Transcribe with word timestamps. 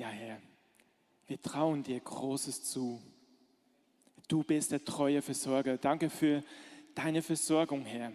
Ja, 0.00 0.08
Herr, 0.08 0.40
wir 1.26 1.42
trauen 1.42 1.82
dir 1.82 2.00
Großes 2.00 2.64
zu. 2.64 3.02
Du 4.28 4.42
bist 4.42 4.72
der 4.72 4.82
treue 4.82 5.20
Versorger. 5.20 5.76
Danke 5.76 6.08
für 6.08 6.42
deine 6.94 7.20
Versorgung, 7.20 7.84
Herr. 7.84 8.10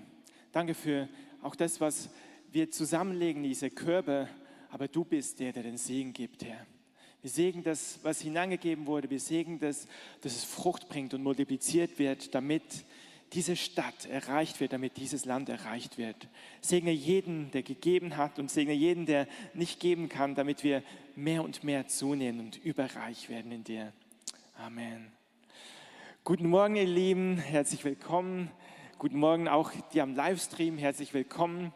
Danke 0.52 0.74
für 0.74 1.08
auch 1.44 1.54
das, 1.56 1.80
was 1.80 2.10
wir 2.52 2.72
zusammenlegen, 2.72 3.44
diese 3.44 3.70
Körper. 3.70 4.28
Aber 4.72 4.88
du 4.88 5.06
bist 5.06 5.40
der, 5.40 5.54
der 5.54 5.62
den 5.62 5.78
Segen 5.78 6.12
gibt, 6.12 6.44
Herr. 6.44 6.66
Wir 7.22 7.30
segnen 7.30 7.64
das, 7.64 8.00
was 8.02 8.20
hineingegeben 8.20 8.88
wurde. 8.88 9.08
Wir 9.12 9.20
segnen 9.20 9.60
das, 9.60 9.88
dass 10.22 10.36
es 10.36 10.44
Frucht 10.44 10.90
bringt 10.90 11.14
und 11.14 11.22
multipliziert 11.22 12.00
wird, 12.00 12.34
damit 12.34 12.64
diese 13.34 13.56
Stadt 13.56 14.08
erreicht 14.08 14.60
wird, 14.60 14.74
damit 14.74 14.98
dieses 14.98 15.26
Land 15.26 15.50
erreicht 15.50 16.00
wird. 16.00 16.30
Segne 16.62 16.92
jeden, 16.92 17.52
der 17.52 17.62
gegeben 17.62 18.18
hat 18.18 18.40
und 18.40 18.50
segne 18.50 18.74
jeden, 18.74 19.06
der 19.06 19.28
nicht 19.54 19.80
geben 19.80 20.10
kann, 20.10 20.34
damit 20.34 20.64
wir 20.64 20.82
mehr 21.16 21.44
und 21.44 21.64
mehr 21.64 21.88
zunehmen 21.88 22.42
und 22.42 22.58
überreich 22.58 23.30
werden 23.30 23.52
in 23.52 23.64
dir. 23.64 23.94
Amen. 24.58 25.14
Guten 26.26 26.50
Morgen, 26.50 26.76
ihr 26.76 26.86
Lieben, 26.86 27.38
herzlich 27.38 27.86
willkommen. 27.86 28.52
Guten 29.00 29.18
Morgen 29.18 29.48
auch 29.48 29.72
die 29.94 30.02
am 30.02 30.14
Livestream, 30.14 30.78
herzlich 30.78 31.14
willkommen. 31.14 31.72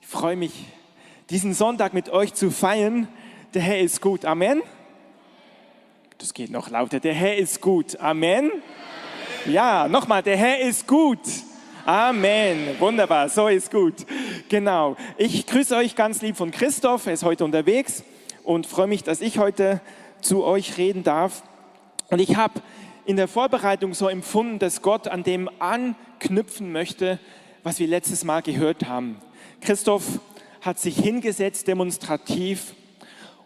Ich 0.00 0.08
freue 0.08 0.34
mich, 0.34 0.64
diesen 1.30 1.54
Sonntag 1.54 1.94
mit 1.94 2.08
euch 2.08 2.34
zu 2.34 2.50
feiern. 2.50 3.06
Der 3.54 3.62
Herr 3.62 3.78
ist 3.78 4.00
gut. 4.00 4.24
Amen. 4.24 4.60
Das 6.18 6.34
geht 6.34 6.50
noch 6.50 6.68
lauter. 6.68 6.98
Der 6.98 7.14
Herr 7.14 7.36
ist 7.36 7.60
gut. 7.60 8.00
Amen. 8.00 8.50
Ja, 9.46 9.86
nochmal, 9.86 10.24
der 10.24 10.36
Herr 10.36 10.58
ist 10.58 10.88
gut. 10.88 11.20
Amen. 11.86 12.80
Wunderbar, 12.80 13.28
so 13.28 13.46
ist 13.46 13.70
gut. 13.70 14.04
Genau. 14.48 14.96
Ich 15.16 15.46
grüße 15.46 15.76
euch 15.76 15.94
ganz 15.94 16.22
lieb 16.22 16.36
von 16.36 16.50
Christoph. 16.50 17.06
Er 17.06 17.12
ist 17.12 17.22
heute 17.22 17.44
unterwegs 17.44 18.02
und 18.44 18.66
freue 18.66 18.86
mich, 18.86 19.02
dass 19.02 19.20
ich 19.20 19.38
heute 19.38 19.80
zu 20.20 20.44
euch 20.44 20.76
reden 20.78 21.02
darf. 21.02 21.42
Und 22.10 22.20
ich 22.20 22.36
habe 22.36 22.62
in 23.06 23.16
der 23.16 23.28
Vorbereitung 23.28 23.94
so 23.94 24.08
empfunden, 24.08 24.58
dass 24.58 24.82
Gott 24.82 25.08
an 25.08 25.24
dem 25.24 25.50
anknüpfen 25.58 26.70
möchte, 26.70 27.18
was 27.62 27.78
wir 27.78 27.88
letztes 27.88 28.24
Mal 28.24 28.42
gehört 28.42 28.86
haben. 28.86 29.16
Christoph 29.60 30.20
hat 30.60 30.78
sich 30.78 30.96
hingesetzt, 30.96 31.66
demonstrativ, 31.66 32.74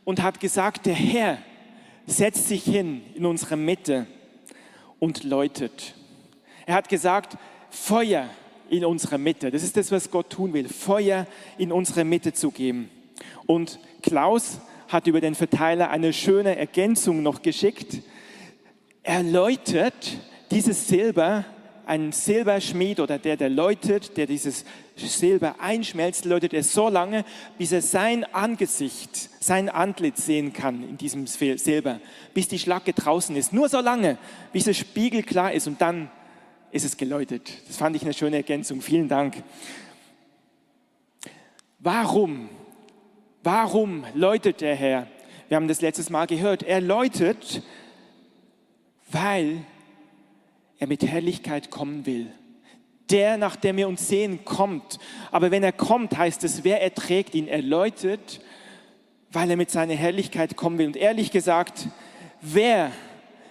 und 0.04 0.22
hat 0.22 0.40
gesagt, 0.40 0.86
der 0.86 0.94
Herr 0.94 1.38
setzt 2.06 2.48
sich 2.48 2.64
hin 2.64 3.02
in 3.14 3.26
unsere 3.26 3.56
Mitte 3.56 4.06
und 4.98 5.22
läutet. 5.22 5.94
Er 6.64 6.74
hat 6.74 6.88
gesagt, 6.88 7.36
Feuer 7.70 8.28
in 8.70 8.84
unsere 8.84 9.18
Mitte. 9.18 9.50
Das 9.50 9.62
ist 9.62 9.76
das, 9.76 9.92
was 9.92 10.10
Gott 10.10 10.30
tun 10.30 10.54
will, 10.54 10.68
Feuer 10.68 11.26
in 11.58 11.72
unsere 11.72 12.04
Mitte 12.04 12.32
zu 12.32 12.50
geben. 12.50 12.88
Und 13.46 13.78
Klaus 14.02 14.60
hat 14.88 15.06
über 15.06 15.20
den 15.20 15.34
Verteiler 15.34 15.90
eine 15.90 16.12
schöne 16.12 16.56
Ergänzung 16.56 17.22
noch 17.22 17.42
geschickt. 17.42 18.02
Er 19.02 19.22
läutet 19.22 20.18
dieses 20.50 20.88
Silber 20.88 21.44
ein 21.88 22.12
Silberschmied 22.12 23.00
oder 23.00 23.18
der, 23.18 23.38
der 23.38 23.48
läutet, 23.48 24.18
der 24.18 24.26
dieses 24.26 24.66
Silber 24.96 25.56
einschmelzt, 25.58 26.26
läutet 26.26 26.52
er 26.52 26.62
so 26.62 26.90
lange, 26.90 27.24
bis 27.56 27.72
er 27.72 27.80
sein 27.80 28.24
Angesicht, 28.24 29.30
sein 29.42 29.70
Antlitz 29.70 30.26
sehen 30.26 30.52
kann 30.52 30.86
in 30.86 30.98
diesem 30.98 31.26
Silber, 31.26 31.98
bis 32.34 32.48
die 32.48 32.58
Schlacke 32.58 32.92
draußen 32.92 33.34
ist. 33.36 33.54
Nur 33.54 33.70
so 33.70 33.80
lange, 33.80 34.18
bis 34.52 34.66
es 34.66 34.76
spiegelklar 34.76 35.54
ist 35.54 35.66
und 35.66 35.80
dann 35.80 36.10
ist 36.72 36.84
es 36.84 36.98
geläutet. 36.98 37.50
Das 37.66 37.78
fand 37.78 37.96
ich 37.96 38.02
eine 38.02 38.12
schöne 38.12 38.36
Ergänzung. 38.36 38.82
Vielen 38.82 39.08
Dank. 39.08 39.42
Warum? 41.78 42.50
Warum 43.42 44.04
läutet 44.14 44.60
der 44.60 44.74
Herr? 44.74 45.06
Wir 45.48 45.56
haben 45.56 45.68
das 45.68 45.80
letztes 45.80 46.10
Mal 46.10 46.26
gehört. 46.26 46.62
Er 46.62 46.80
läutet, 46.80 47.62
weil 49.10 49.64
er 50.78 50.86
mit 50.88 51.02
Herrlichkeit 51.02 51.70
kommen 51.70 52.04
will. 52.04 52.32
Der, 53.10 53.38
nach 53.38 53.56
dem 53.56 53.76
wir 53.76 53.88
uns 53.88 54.08
sehen, 54.08 54.44
kommt. 54.44 54.98
Aber 55.30 55.50
wenn 55.50 55.62
er 55.62 55.72
kommt, 55.72 56.18
heißt 56.18 56.44
es, 56.44 56.64
wer 56.64 56.82
erträgt 56.82 57.34
ihn? 57.34 57.48
Er 57.48 57.62
läutet, 57.62 58.40
weil 59.30 59.50
er 59.50 59.56
mit 59.56 59.70
seiner 59.70 59.94
Herrlichkeit 59.94 60.56
kommen 60.56 60.78
will. 60.78 60.88
Und 60.88 60.96
ehrlich 60.96 61.30
gesagt, 61.30 61.88
wer 62.40 62.90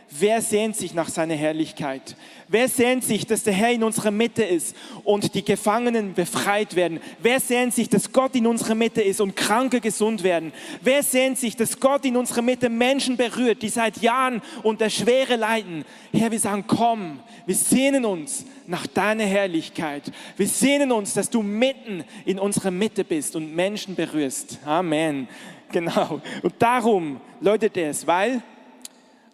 Wer 0.09 0.41
sehnt 0.41 0.77
sich 0.77 0.93
nach 0.93 1.09
seiner 1.09 1.35
Herrlichkeit? 1.35 2.15
Wer 2.47 2.69
sehnt 2.69 3.03
sich, 3.03 3.25
dass 3.25 3.43
der 3.43 3.53
Herr 3.53 3.71
in 3.71 3.83
unserer 3.83 4.09
Mitte 4.09 4.43
ist 4.43 4.73
und 5.03 5.35
die 5.35 5.43
Gefangenen 5.43 6.13
befreit 6.13 6.77
werden? 6.77 7.01
Wer 7.21 7.41
sehnt 7.41 7.73
sich, 7.73 7.89
dass 7.89 8.13
Gott 8.13 8.33
in 8.35 8.47
unserer 8.47 8.73
Mitte 8.73 9.01
ist 9.01 9.19
und 9.19 9.35
Kranke 9.35 9.81
gesund 9.81 10.23
werden? 10.23 10.53
Wer 10.81 11.03
sehnt 11.03 11.37
sich, 11.37 11.57
dass 11.57 11.77
Gott 11.77 12.05
in 12.05 12.15
unserer 12.15 12.41
Mitte 12.41 12.69
Menschen 12.69 13.17
berührt, 13.17 13.61
die 13.61 13.67
seit 13.67 13.97
Jahren 13.97 14.41
unter 14.63 14.89
Schwere 14.89 15.35
leiden? 15.35 15.83
Herr, 16.13 16.31
wir 16.31 16.39
sagen, 16.39 16.63
komm, 16.65 17.19
wir 17.45 17.55
sehnen 17.55 18.05
uns 18.05 18.45
nach 18.65 18.87
deiner 18.87 19.25
Herrlichkeit. 19.25 20.03
Wir 20.37 20.47
sehnen 20.47 20.93
uns, 20.93 21.15
dass 21.15 21.29
du 21.29 21.41
mitten 21.41 22.05
in 22.23 22.39
unserer 22.39 22.71
Mitte 22.71 23.03
bist 23.03 23.35
und 23.35 23.53
Menschen 23.53 23.95
berührst. 23.95 24.59
Amen. 24.65 25.27
Genau. 25.69 26.21
Und 26.43 26.53
darum 26.59 27.19
läutet 27.41 27.75
es, 27.75 28.07
weil 28.07 28.41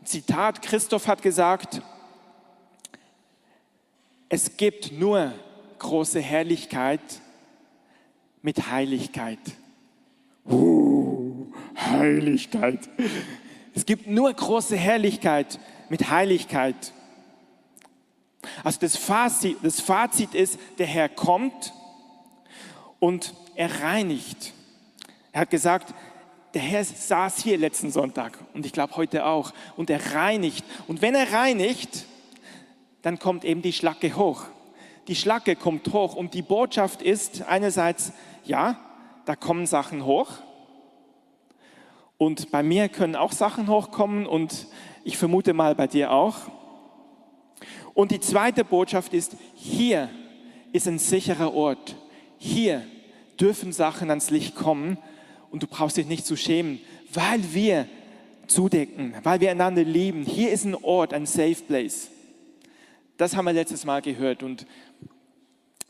Zitat, 0.06 0.62
Christoph 0.62 1.08
hat 1.08 1.22
gesagt, 1.22 1.82
es 4.30 4.58
gibt 4.58 4.92
nur 4.92 5.34
große 5.80 6.20
Herrlichkeit 6.20 7.02
mit 8.42 8.70
Heiligkeit. 8.70 9.40
Uh, 10.46 11.48
Heiligkeit. 11.76 12.90
Es 13.76 13.86
gibt 13.86 14.08
nur 14.08 14.34
große 14.34 14.76
Herrlichkeit 14.76 15.60
mit 15.90 16.10
Heiligkeit. 16.10 16.94
Also 18.64 18.80
das 18.82 18.98
Fazit, 18.98 19.58
das 19.64 19.80
Fazit 19.80 20.34
ist, 20.34 20.60
der 20.78 20.88
Herr 20.88 21.10
kommt 21.10 21.74
und 23.00 23.34
er 23.56 23.82
reinigt. 23.82 24.54
Er 25.32 25.42
hat 25.42 25.50
gesagt, 25.50 25.94
der 26.54 26.62
Herr 26.62 26.84
saß 26.84 27.42
hier 27.42 27.58
letzten 27.58 27.92
Sonntag 27.92 28.38
und 28.54 28.66
ich 28.66 28.74
glaube 28.74 28.96
heute 28.96 29.26
auch 29.26 29.54
und 29.76 29.90
er 29.90 30.14
reinigt. 30.14 30.64
Und 30.88 31.02
wenn 31.02 31.16
er 31.16 31.34
reinigt, 31.34 32.06
dann 33.02 33.18
kommt 33.18 33.44
eben 33.44 33.62
die 33.62 33.74
Schlacke 33.74 34.16
hoch. 34.16 34.46
Die 35.08 35.16
Schlacke 35.16 35.56
kommt 35.56 35.92
hoch 35.92 36.16
und 36.16 36.34
die 36.34 36.44
Botschaft 36.44 37.02
ist 37.02 37.42
einerseits, 37.44 38.14
ja, 38.46 38.78
da 39.26 39.36
kommen 39.36 39.66
Sachen 39.66 40.06
hoch 40.06 40.34
und 42.18 42.52
bei 42.52 42.62
mir 42.62 42.88
können 42.88 43.16
auch 43.16 43.32
Sachen 43.32 43.68
hochkommen 43.68 44.28
und 44.28 44.68
ich 45.04 45.18
vermute 45.18 45.54
mal 45.54 45.76
bei 45.76 45.88
dir 45.88 46.12
auch. 46.12 46.36
Und 47.94 48.12
die 48.12 48.20
zweite 48.20 48.64
Botschaft 48.64 49.14
ist, 49.14 49.36
hier 49.56 50.10
ist 50.72 50.88
ein 50.88 51.00
sicherer 51.00 51.54
Ort. 51.54 51.96
Hier 52.38 52.84
dürfen 53.40 53.74
Sachen 53.74 54.10
ans 54.10 54.30
Licht 54.30 54.56
kommen 54.56 54.98
und 55.54 55.62
du 55.62 55.68
brauchst 55.68 55.98
dich 55.98 56.08
nicht 56.08 56.26
zu 56.26 56.36
schämen, 56.36 56.82
weil 57.14 57.54
wir 57.54 57.88
zudecken, 58.48 59.14
weil 59.22 59.40
wir 59.40 59.52
einander 59.52 59.84
lieben. 59.84 60.24
Hier 60.24 60.52
ist 60.52 60.66
ein 60.66 60.74
Ort, 60.74 61.14
ein 61.14 61.28
Safe 61.28 61.56
Place. 61.68 62.10
Das 63.18 63.36
haben 63.36 63.46
wir 63.46 63.54
letztes 63.54 63.86
Mal 63.86 64.02
gehört 64.02 64.42
und 64.42 64.66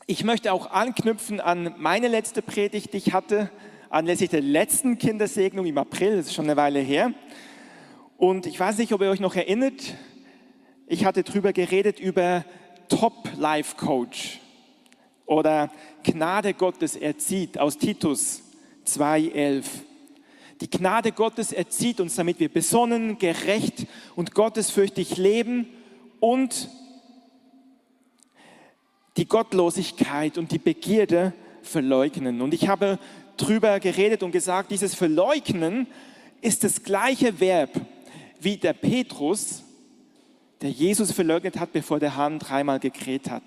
ich 0.06 0.22
möchte 0.22 0.52
auch 0.52 0.70
anknüpfen 0.70 1.40
an 1.40 1.74
meine 1.78 2.08
letzte 2.08 2.42
Predigt, 2.42 2.92
die 2.92 2.98
ich 2.98 3.14
hatte, 3.14 3.50
anlässlich 3.88 4.28
der 4.28 4.42
letzten 4.42 4.98
Kindersegnung 4.98 5.64
im 5.64 5.78
April, 5.78 6.18
das 6.18 6.26
ist 6.26 6.34
schon 6.34 6.44
eine 6.44 6.58
Weile 6.58 6.80
her. 6.80 7.14
Und 8.18 8.44
ich 8.44 8.60
weiß 8.60 8.76
nicht, 8.76 8.92
ob 8.92 9.00
ihr 9.00 9.08
euch 9.08 9.20
noch 9.20 9.34
erinnert, 9.34 9.94
ich 10.86 11.06
hatte 11.06 11.22
darüber 11.22 11.54
geredet, 11.54 11.98
über 11.98 12.44
Top 12.90 13.30
Life 13.38 13.76
Coach 13.76 14.40
oder 15.24 15.70
Gnade 16.02 16.52
Gottes 16.52 16.96
erzieht 16.96 17.58
aus 17.58 17.78
Titus 17.78 18.43
2.11. 18.86 19.64
Die 20.60 20.70
Gnade 20.70 21.12
Gottes 21.12 21.52
erzieht 21.52 22.00
uns, 22.00 22.14
damit 22.14 22.40
wir 22.40 22.48
besonnen, 22.48 23.18
gerecht 23.18 23.86
und 24.14 24.34
gottesfürchtig 24.34 25.16
leben 25.16 25.66
und 26.20 26.68
die 29.16 29.26
Gottlosigkeit 29.26 30.38
und 30.38 30.52
die 30.52 30.58
Begierde 30.58 31.32
verleugnen. 31.62 32.40
Und 32.40 32.54
ich 32.54 32.68
habe 32.68 32.98
drüber 33.36 33.80
geredet 33.80 34.22
und 34.22 34.32
gesagt, 34.32 34.70
dieses 34.70 34.94
Verleugnen 34.94 35.86
ist 36.40 36.64
das 36.64 36.82
gleiche 36.82 37.40
Verb 37.40 37.80
wie 38.40 38.56
der 38.56 38.74
Petrus, 38.74 39.62
der 40.60 40.70
Jesus 40.70 41.12
verleugnet 41.12 41.58
hat, 41.58 41.72
bevor 41.72 41.98
der 41.98 42.16
Hahn 42.16 42.38
dreimal 42.38 42.78
gekräht 42.78 43.30
hat. 43.30 43.42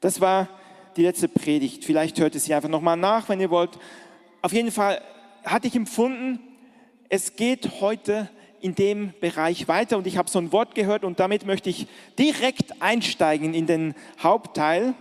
Das 0.00 0.20
war 0.20 0.48
die 0.96 1.02
letzte 1.02 1.28
Predigt. 1.28 1.84
Vielleicht 1.84 2.18
hört 2.18 2.34
es 2.34 2.48
ihr 2.48 2.56
einfach 2.56 2.68
nochmal 2.68 2.96
nach, 2.96 3.28
wenn 3.28 3.40
ihr 3.40 3.50
wollt. 3.50 3.78
Auf 4.42 4.52
jeden 4.52 4.70
Fall 4.70 5.02
hatte 5.44 5.66
ich 5.66 5.76
empfunden, 5.76 6.40
es 7.08 7.36
geht 7.36 7.80
heute 7.80 8.28
in 8.60 8.74
dem 8.74 9.12
Bereich 9.20 9.68
weiter 9.68 9.98
und 9.98 10.06
ich 10.06 10.16
habe 10.16 10.30
so 10.30 10.38
ein 10.38 10.52
Wort 10.52 10.74
gehört 10.74 11.04
und 11.04 11.18
damit 11.20 11.46
möchte 11.46 11.68
ich 11.68 11.88
direkt 12.18 12.80
einsteigen 12.80 13.54
in 13.54 13.66
den 13.66 13.94
Hauptteil. 14.22 14.94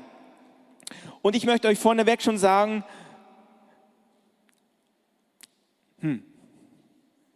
Und 1.22 1.36
ich 1.36 1.46
möchte 1.46 1.68
euch 1.68 1.78
vorneweg 1.78 2.22
schon 2.22 2.38
sagen, 2.38 2.84
hm, 6.00 6.24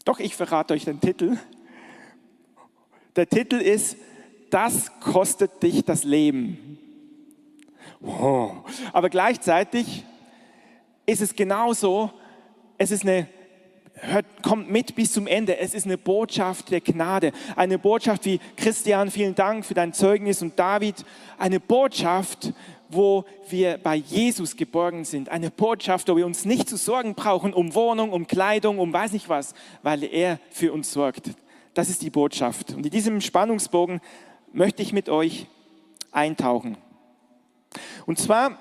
Doch, 0.04 0.20
ich 0.20 0.36
verrate 0.36 0.74
euch 0.74 0.86
den 0.86 1.00
Titel. 1.00 1.38
Der 3.16 3.30
Titel 3.30 3.56
ist, 3.56 3.98
das 4.50 5.00
kostet 5.00 5.64
dich 5.64 5.84
das 5.84 6.04
Leben. 6.04 6.80
Oh. 8.02 8.52
Aber 8.94 9.10
gleichzeitig 9.10 10.04
ist 11.06 11.22
es 11.22 11.36
genauso, 11.36 12.12
es 12.78 12.92
ist 12.92 13.04
eine, 13.04 13.28
hört, 13.94 14.26
kommt 14.42 14.70
mit 14.70 14.96
bis 14.96 15.14
zum 15.14 15.28
Ende, 15.28 15.58
es 15.58 15.74
ist 15.74 15.86
eine 15.86 15.98
Botschaft 15.98 16.72
der 16.72 16.82
Gnade. 16.82 17.32
Eine 17.56 17.80
Botschaft 17.80 18.26
wie, 18.26 18.40
Christian, 18.58 19.12
vielen 19.12 19.36
Dank 19.36 19.66
für 19.66 19.74
dein 19.74 19.94
Zeugnis 19.94 20.42
und 20.42 20.58
David, 20.58 21.06
eine 21.38 21.60
Botschaft, 21.60 22.54
wo 22.90 23.26
wir 23.50 23.78
bei 23.78 23.96
Jesus 23.96 24.56
geborgen 24.56 25.06
sind. 25.06 25.30
Eine 25.30 25.52
Botschaft, 25.52 26.08
wo 26.10 26.18
wir 26.18 26.26
uns 26.26 26.46
nicht 26.46 26.70
zu 26.70 26.78
sorgen 26.78 27.16
brauchen 27.16 27.54
um 27.54 27.74
Wohnung, 27.74 28.12
um 28.12 28.28
Kleidung, 28.28 28.80
um 28.80 28.94
weiß 28.94 29.12
nicht 29.12 29.30
was, 29.30 29.54
weil 29.82 30.04
er 30.04 30.40
für 30.52 30.72
uns 30.72 30.92
sorgt. 30.92 31.32
Das 31.74 31.90
ist 31.90 32.02
die 32.02 32.10
Botschaft. 32.10 32.74
Und 32.74 32.86
in 32.86 32.92
diesem 32.92 33.22
Spannungsbogen 33.22 34.02
möchte 34.54 34.82
ich 34.82 34.94
mit 34.94 35.10
euch 35.10 35.48
eintauchen. 36.12 36.78
Und 38.06 38.20
zwar 38.20 38.58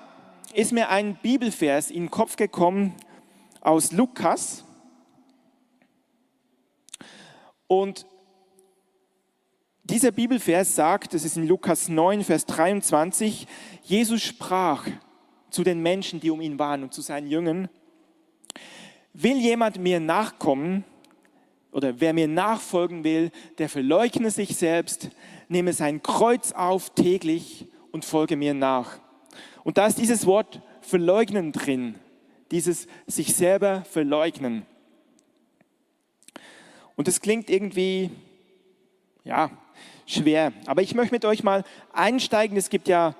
ist 0.53 0.71
mir 0.71 0.89
ein 0.89 1.15
Bibelvers 1.21 1.91
in 1.91 2.03
den 2.03 2.11
Kopf 2.11 2.35
gekommen 2.35 2.93
aus 3.61 3.91
Lukas. 3.91 4.63
Und 7.67 8.05
dieser 9.83 10.11
Bibelvers 10.11 10.75
sagt, 10.75 11.13
das 11.13 11.25
ist 11.25 11.37
in 11.37 11.47
Lukas 11.47 11.89
9, 11.89 12.23
Vers 12.23 12.45
23, 12.45 13.47
Jesus 13.83 14.21
sprach 14.23 14.87
zu 15.49 15.63
den 15.63 15.81
Menschen, 15.81 16.19
die 16.19 16.31
um 16.31 16.41
ihn 16.41 16.57
waren 16.57 16.83
und 16.83 16.93
zu 16.93 17.01
seinen 17.01 17.27
Jüngern, 17.27 17.69
will 19.13 19.37
jemand 19.37 19.77
mir 19.77 19.99
nachkommen 19.99 20.83
oder 21.71 21.99
wer 21.99 22.13
mir 22.13 22.27
nachfolgen 22.27 23.03
will, 23.03 23.31
der 23.57 23.69
verleugne 23.69 24.31
sich 24.31 24.55
selbst, 24.55 25.09
nehme 25.49 25.73
sein 25.73 26.01
Kreuz 26.01 26.51
auf 26.51 26.91
täglich 26.91 27.67
und 27.91 28.05
folge 28.05 28.37
mir 28.37 28.53
nach. 28.53 28.99
Und 29.65 29.79
da 29.79 29.87
ist 29.87 29.97
dieses 29.97 30.27
Wort 30.27 30.61
verleugnen 30.81 31.51
drin, 31.51 31.95
dieses 32.51 32.87
sich 33.07 33.33
selber 33.33 33.83
verleugnen. 33.89 34.63
Und 36.95 37.07
es 37.07 37.19
klingt 37.19 37.49
irgendwie, 37.49 38.11
ja, 39.23 39.49
schwer. 40.05 40.53
Aber 40.67 40.83
ich 40.83 40.93
möchte 40.93 41.15
mit 41.15 41.25
euch 41.25 41.43
mal 41.43 41.63
einsteigen. 41.91 42.55
Es 42.57 42.69
gibt 42.69 42.87
ja 42.87 43.15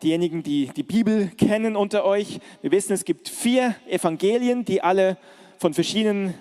diejenigen, 0.00 0.44
die 0.44 0.68
die 0.68 0.84
Bibel 0.84 1.26
kennen 1.36 1.74
unter 1.74 2.04
euch. 2.04 2.38
Wir 2.62 2.70
wissen, 2.70 2.92
es 2.92 3.04
gibt 3.04 3.28
vier 3.28 3.74
Evangelien, 3.88 4.64
die 4.64 4.82
alle 4.82 5.18
von 5.58 5.74
verschiedenen 5.74 6.34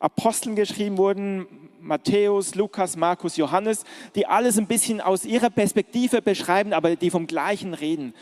Aposteln 0.00 0.56
geschrieben 0.56 0.96
wurden. 0.96 1.46
Matthäus, 1.78 2.54
Lukas, 2.54 2.96
Markus, 2.96 3.36
Johannes, 3.36 3.84
die 4.14 4.26
alles 4.26 4.56
ein 4.56 4.66
bisschen 4.66 5.02
aus 5.02 5.26
ihrer 5.26 5.50
Perspektive 5.50 6.22
beschreiben, 6.22 6.72
aber 6.72 6.96
die 6.96 7.10
vom 7.10 7.26
Gleichen 7.26 7.74
reden. 7.74 8.14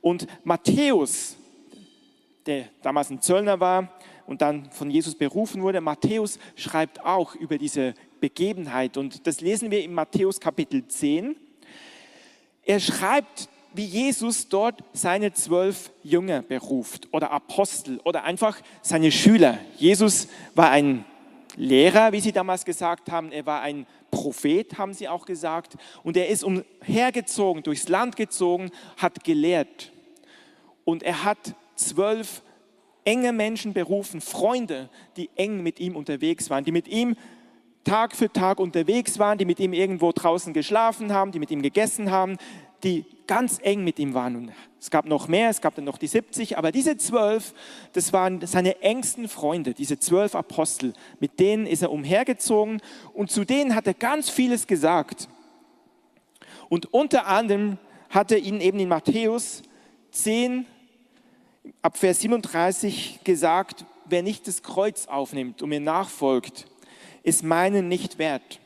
Und 0.00 0.26
Matthäus, 0.44 1.36
der 2.46 2.66
damals 2.82 3.10
ein 3.10 3.20
Zöllner 3.20 3.60
war 3.60 3.92
und 4.26 4.42
dann 4.42 4.70
von 4.70 4.90
Jesus 4.90 5.14
berufen 5.14 5.62
wurde, 5.62 5.80
Matthäus 5.80 6.38
schreibt 6.56 7.04
auch 7.04 7.34
über 7.34 7.58
diese 7.58 7.94
Begebenheit. 8.20 8.96
Und 8.96 9.26
das 9.26 9.40
lesen 9.40 9.70
wir 9.70 9.82
in 9.82 9.92
Matthäus 9.92 10.40
Kapitel 10.40 10.86
10. 10.86 11.36
Er 12.64 12.80
schreibt, 12.80 13.48
wie 13.72 13.84
Jesus 13.84 14.48
dort 14.48 14.82
seine 14.92 15.32
zwölf 15.32 15.90
Jünger 16.02 16.42
beruft 16.42 17.08
oder 17.12 17.30
Apostel 17.30 18.00
oder 18.04 18.24
einfach 18.24 18.60
seine 18.82 19.12
Schüler. 19.12 19.58
Jesus 19.76 20.28
war 20.54 20.70
ein 20.70 21.04
Lehrer, 21.56 22.12
wie 22.12 22.20
sie 22.20 22.32
damals 22.32 22.64
gesagt 22.64 23.10
haben. 23.10 23.32
Er 23.32 23.46
war 23.46 23.62
ein 23.62 23.86
Prophet, 24.10 24.78
haben 24.78 24.94
sie 24.94 25.08
auch 25.08 25.26
gesagt. 25.26 25.76
Und 26.02 26.16
er 26.16 26.28
ist 26.28 26.44
umhergezogen, 26.44 27.62
durchs 27.62 27.88
Land 27.88 28.16
gezogen, 28.16 28.70
hat 28.96 29.24
gelehrt. 29.24 29.92
Und 30.84 31.02
er 31.02 31.24
hat 31.24 31.54
zwölf 31.76 32.42
enge 33.04 33.32
Menschen 33.32 33.72
berufen, 33.72 34.20
Freunde, 34.20 34.88
die 35.16 35.30
eng 35.36 35.62
mit 35.62 35.80
ihm 35.80 35.96
unterwegs 35.96 36.50
waren, 36.50 36.64
die 36.64 36.72
mit 36.72 36.88
ihm 36.88 37.16
Tag 37.84 38.14
für 38.14 38.30
Tag 38.30 38.60
unterwegs 38.60 39.18
waren, 39.18 39.38
die 39.38 39.46
mit 39.46 39.58
ihm 39.58 39.72
irgendwo 39.72 40.12
draußen 40.12 40.52
geschlafen 40.52 41.12
haben, 41.12 41.32
die 41.32 41.38
mit 41.38 41.50
ihm 41.50 41.62
gegessen 41.62 42.10
haben, 42.10 42.36
die 42.84 43.04
ganz 43.26 43.58
eng 43.62 43.84
mit 43.84 43.98
ihm 43.98 44.14
waren. 44.14 44.52
Es 44.80 44.90
gab 44.90 45.04
noch 45.04 45.28
mehr, 45.28 45.50
es 45.50 45.60
gab 45.60 45.74
dann 45.74 45.84
noch 45.84 45.98
die 45.98 46.06
70, 46.06 46.58
aber 46.58 46.72
diese 46.72 46.96
zwölf, 46.96 47.54
das 47.92 48.12
waren 48.12 48.44
seine 48.46 48.80
engsten 48.82 49.28
Freunde, 49.28 49.74
diese 49.74 49.98
zwölf 49.98 50.34
Apostel. 50.34 50.94
Mit 51.20 51.38
denen 51.38 51.66
ist 51.66 51.82
er 51.82 51.92
umhergezogen 51.92 52.80
und 53.12 53.30
zu 53.30 53.44
denen 53.44 53.74
hat 53.74 53.86
er 53.86 53.94
ganz 53.94 54.30
vieles 54.30 54.66
gesagt. 54.66 55.28
Und 56.68 56.92
unter 56.92 57.26
anderem 57.26 57.78
hat 58.08 58.32
er 58.32 58.38
ihnen 58.38 58.60
eben 58.60 58.80
in 58.80 58.88
Matthäus 58.88 59.62
10, 60.12 60.66
ab 61.82 61.98
Vers 61.98 62.20
37 62.20 63.20
gesagt, 63.22 63.84
wer 64.06 64.22
nicht 64.22 64.46
das 64.48 64.62
Kreuz 64.62 65.06
aufnimmt 65.06 65.62
und 65.62 65.68
mir 65.68 65.80
nachfolgt, 65.80 66.66
ist 67.22 67.44
meinen 67.44 67.88
nicht 67.88 68.18
wert. 68.18 68.60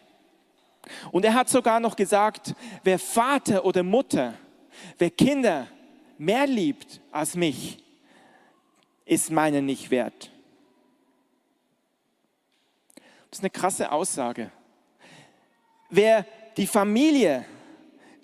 Und 1.11 1.25
er 1.25 1.35
hat 1.35 1.49
sogar 1.49 1.81
noch 1.81 1.97
gesagt, 1.97 2.55
wer 2.83 2.99
Vater 2.99 3.65
oder 3.65 3.83
Mutter, 3.83 4.35
wer 4.99 5.11
Kinder 5.11 5.67
mehr 6.19 6.47
liebt 6.47 7.01
als 7.11 7.35
mich, 7.35 7.83
ist 9.05 9.31
meinen 9.31 9.67
nicht 9.67 9.91
wert. 9.91 10.31
Das 13.31 13.39
ist 13.39 13.43
eine 13.43 13.51
krasse 13.51 13.91
Aussage. 13.91 14.51
Wer 15.91 16.25
die 16.57 16.67
Familie 16.67 17.45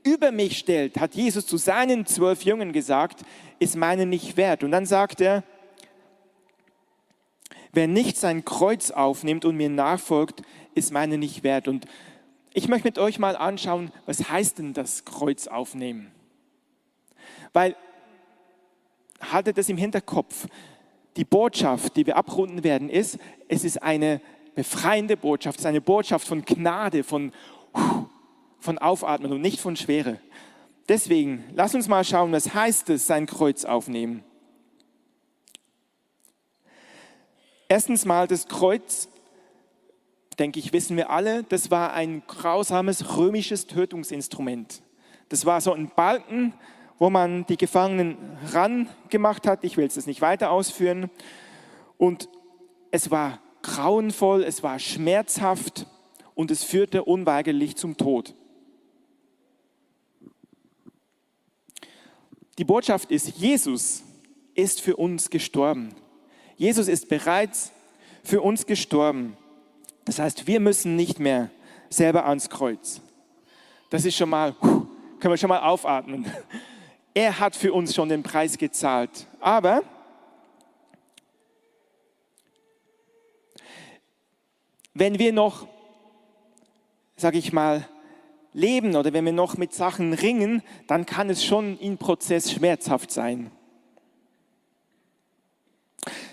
über 0.03 0.31
mich 0.31 0.59
stellt, 0.59 0.99
hat 0.99 1.15
Jesus 1.15 1.47
zu 1.47 1.57
seinen 1.57 2.07
zwölf 2.07 2.43
Jungen 2.43 2.73
gesagt, 2.73 3.23
ist 3.59 3.77
meinen 3.77 4.09
nicht 4.09 4.37
wert. 4.37 4.65
Und 4.65 4.71
dann 4.71 4.87
sagt 4.87 5.21
er, 5.21 5.43
wer 7.73 7.87
nicht 7.87 8.17
sein 8.17 8.45
Kreuz 8.45 8.91
aufnimmt 8.91 9.45
und 9.45 9.57
mir 9.57 9.69
nachfolgt, 9.69 10.43
ist 10.75 10.93
meine 10.93 11.19
nicht 11.19 11.43
wert. 11.43 11.69
Und 11.69 11.87
ich 12.53 12.69
möchte 12.69 12.89
mit 12.89 12.99
euch 12.99 13.19
mal 13.19 13.37
anschauen, 13.37 13.93
was 14.07 14.29
heißt 14.31 14.59
denn 14.59 14.75
das 14.75 15.05
Kreuz 15.05 15.47
aufnehmen? 15.47 16.11
Weil, 17.53 17.77
haltet 19.21 19.59
das 19.59 19.69
im 19.69 19.77
Hinterkopf, 19.77 20.47
die 21.17 21.25
Botschaft, 21.25 21.97
die 21.97 22.07
wir 22.07 22.17
abrunden 22.17 22.65
werden, 22.65 22.89
ist, 22.89 23.19
es 23.49 23.65
ist 23.65 23.83
eine 23.83 24.21
befreiende 24.55 25.17
Botschaft, 25.17 25.59
es 25.59 25.63
ist 25.65 25.69
eine 25.69 25.81
Botschaft 25.81 26.27
von 26.27 26.45
Gnade, 26.45 27.05
von, 27.05 27.33
von 28.59 28.79
Aufatmen 28.79 29.33
und 29.33 29.41
nicht 29.41 29.61
von 29.61 29.77
Schwere. 29.77 30.19
Deswegen, 30.89 31.45
lass 31.55 31.75
uns 31.75 31.89
mal 31.89 32.05
schauen, 32.05 32.33
was 32.33 32.53
heißt 32.53 32.91
es, 32.91 33.07
sein 33.07 33.27
Kreuz 33.27 33.65
aufnehmen. 33.65 34.25
Erstens 37.69 38.05
mal 38.05 38.27
das 38.27 38.49
Kreuz, 38.49 39.09
denke 40.41 40.59
ich, 40.59 40.73
wissen 40.73 40.97
wir 40.97 41.11
alle, 41.11 41.45
das 41.45 41.71
war 41.71 41.93
ein 41.93 42.23
grausames 42.27 43.17
römisches 43.17 43.67
Tötungsinstrument. 43.67 44.83
Das 45.29 45.45
war 45.45 45.61
so 45.61 45.73
ein 45.73 45.91
Balken, 45.95 46.55
wo 46.99 47.11
man 47.11 47.47
die 47.47 47.57
Gefangenen 47.57 48.17
ran 48.53 48.89
gemacht 49.11 49.47
hat. 49.47 49.65
Ich 49.65 49.77
will 49.77 49.87
es 49.87 50.07
nicht 50.07 50.23
weiter 50.23 50.51
ausführen. 50.51 51.11
Und 51.99 52.29
es 52.91 53.11
war 53.11 53.41
grauenvoll, 53.63 54.43
es 54.43 54.63
war 54.63 54.79
schmerzhaft 54.79 55.87
und 56.35 56.51
es 56.51 56.65
führte 56.65 57.05
unweigerlich 57.05 57.77
zum 57.77 57.97
Tod. 57.97 58.35
Die 62.59 62.65
Botschaft 62.65 63.11
ist, 63.11 63.37
Jesus 63.37 64.03
ist 64.55 64.81
für 64.81 64.97
uns 64.97 65.31
gestorben. 65.31 65.95
Jesus 66.57 66.89
ist 66.89 67.09
bereits 67.09 67.73
für 68.25 68.43
uns 68.43 68.67
gestorben. 68.67 69.37
Das 70.05 70.19
heißt, 70.19 70.47
wir 70.47 70.61
müssen 70.61 70.97
nicht 70.97 71.19
mehr 71.19 71.51
selber 71.89 72.27
ans 72.27 72.49
Kreuz. 72.49 73.01
Das 73.91 74.05
ist 74.05 74.17
schon 74.17 74.31
mal, 74.31 74.55
können 74.55 75.33
wir 75.33 75.37
schon 75.37 75.49
mal 75.49 75.61
aufatmen. 75.61 76.27
Er 77.13 77.41
hat 77.41 77.57
für 77.57 77.73
uns 77.73 77.95
schon 77.95 78.09
den 78.09 78.23
Preis 78.23 78.57
gezahlt. 78.57 79.27
Aber 79.41 79.83
wenn 84.95 85.19
wir 85.19 85.33
noch, 85.33 85.67
sage 87.17 87.39
ich 87.39 87.53
mal, 87.53 87.87
leben 88.53 88.97
oder 88.97 89.13
wenn 89.13 89.25
wir 89.25 89.33
noch 89.33 89.57
mit 89.57 89.73
Sachen 89.75 90.13
ringen, 90.13 90.63
dann 90.87 91.07
kann 91.07 91.31
es 91.31 91.45
schon 91.45 91.79
im 91.79 91.99
Prozess 91.99 92.53
schmerzhaft 92.53 93.11
sein. 93.11 93.51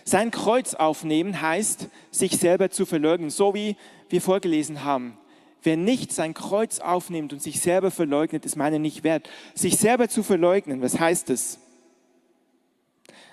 Sein 0.07 0.31
Kreuz 0.31 0.73
aufnehmen 0.73 1.41
heißt, 1.41 1.89
sich 2.11 2.37
selber 2.37 2.69
zu 2.69 2.85
verleugnen, 2.85 3.29
so 3.29 3.53
wie 3.53 3.75
wir 4.07 4.21
vorgelesen 4.21 4.85
haben. 4.85 5.17
Wer 5.63 5.75
nicht 5.75 6.13
sein 6.13 6.33
Kreuz 6.33 6.79
aufnimmt 6.79 7.33
und 7.33 7.41
sich 7.41 7.59
selber 7.59 7.91
verleugnet, 7.91 8.45
ist 8.45 8.55
meine 8.55 8.79
nicht 8.79 9.03
wert. 9.03 9.29
Sich 9.53 9.75
selber 9.75 10.07
zu 10.07 10.23
verleugnen, 10.23 10.81
was 10.81 10.97
heißt 10.97 11.29
es? 11.29 11.59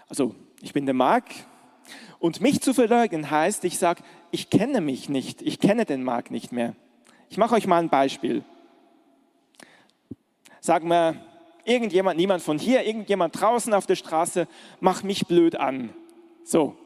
Also, 0.08 0.34
ich 0.62 0.72
bin 0.72 0.84
der 0.84 0.96
Mark 0.96 1.26
und 2.18 2.40
mich 2.40 2.60
zu 2.60 2.74
verleugnen 2.74 3.30
heißt, 3.30 3.64
ich 3.64 3.78
sage, 3.78 4.02
ich 4.32 4.50
kenne 4.50 4.80
mich 4.80 5.08
nicht, 5.08 5.42
ich 5.42 5.60
kenne 5.60 5.84
den 5.84 6.02
Marc 6.02 6.32
nicht 6.32 6.50
mehr. 6.50 6.74
Ich 7.30 7.36
mache 7.36 7.54
euch 7.54 7.68
mal 7.68 7.78
ein 7.80 7.88
Beispiel. 7.88 8.42
Sagen 10.60 10.88
wir, 10.88 11.24
irgendjemand, 11.64 12.16
niemand 12.16 12.42
von 12.42 12.58
hier, 12.58 12.84
irgendjemand 12.84 13.40
draußen 13.40 13.72
auf 13.74 13.86
der 13.86 13.94
Straße 13.94 14.48
macht 14.80 15.04
mich 15.04 15.28
blöd 15.28 15.54
an. 15.54 15.94
So, 16.44 16.76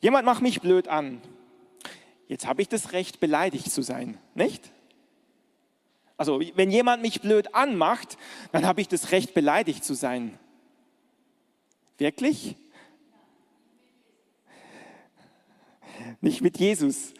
jemand 0.00 0.24
macht 0.24 0.42
mich 0.42 0.60
blöd 0.60 0.86
an. 0.86 1.20
Jetzt 2.28 2.46
habe 2.46 2.62
ich 2.62 2.68
das 2.68 2.92
Recht, 2.92 3.20
beleidigt 3.20 3.70
zu 3.70 3.82
sein, 3.82 4.18
nicht? 4.34 4.70
Also, 6.16 6.40
wenn 6.54 6.70
jemand 6.70 7.02
mich 7.02 7.20
blöd 7.20 7.54
anmacht, 7.54 8.16
dann 8.52 8.64
habe 8.64 8.80
ich 8.80 8.88
das 8.88 9.10
Recht, 9.10 9.34
beleidigt 9.34 9.84
zu 9.84 9.94
sein. 9.94 10.38
Wirklich? 11.98 12.56
Nicht 16.20 16.40
mit 16.40 16.58
Jesus. 16.58 17.12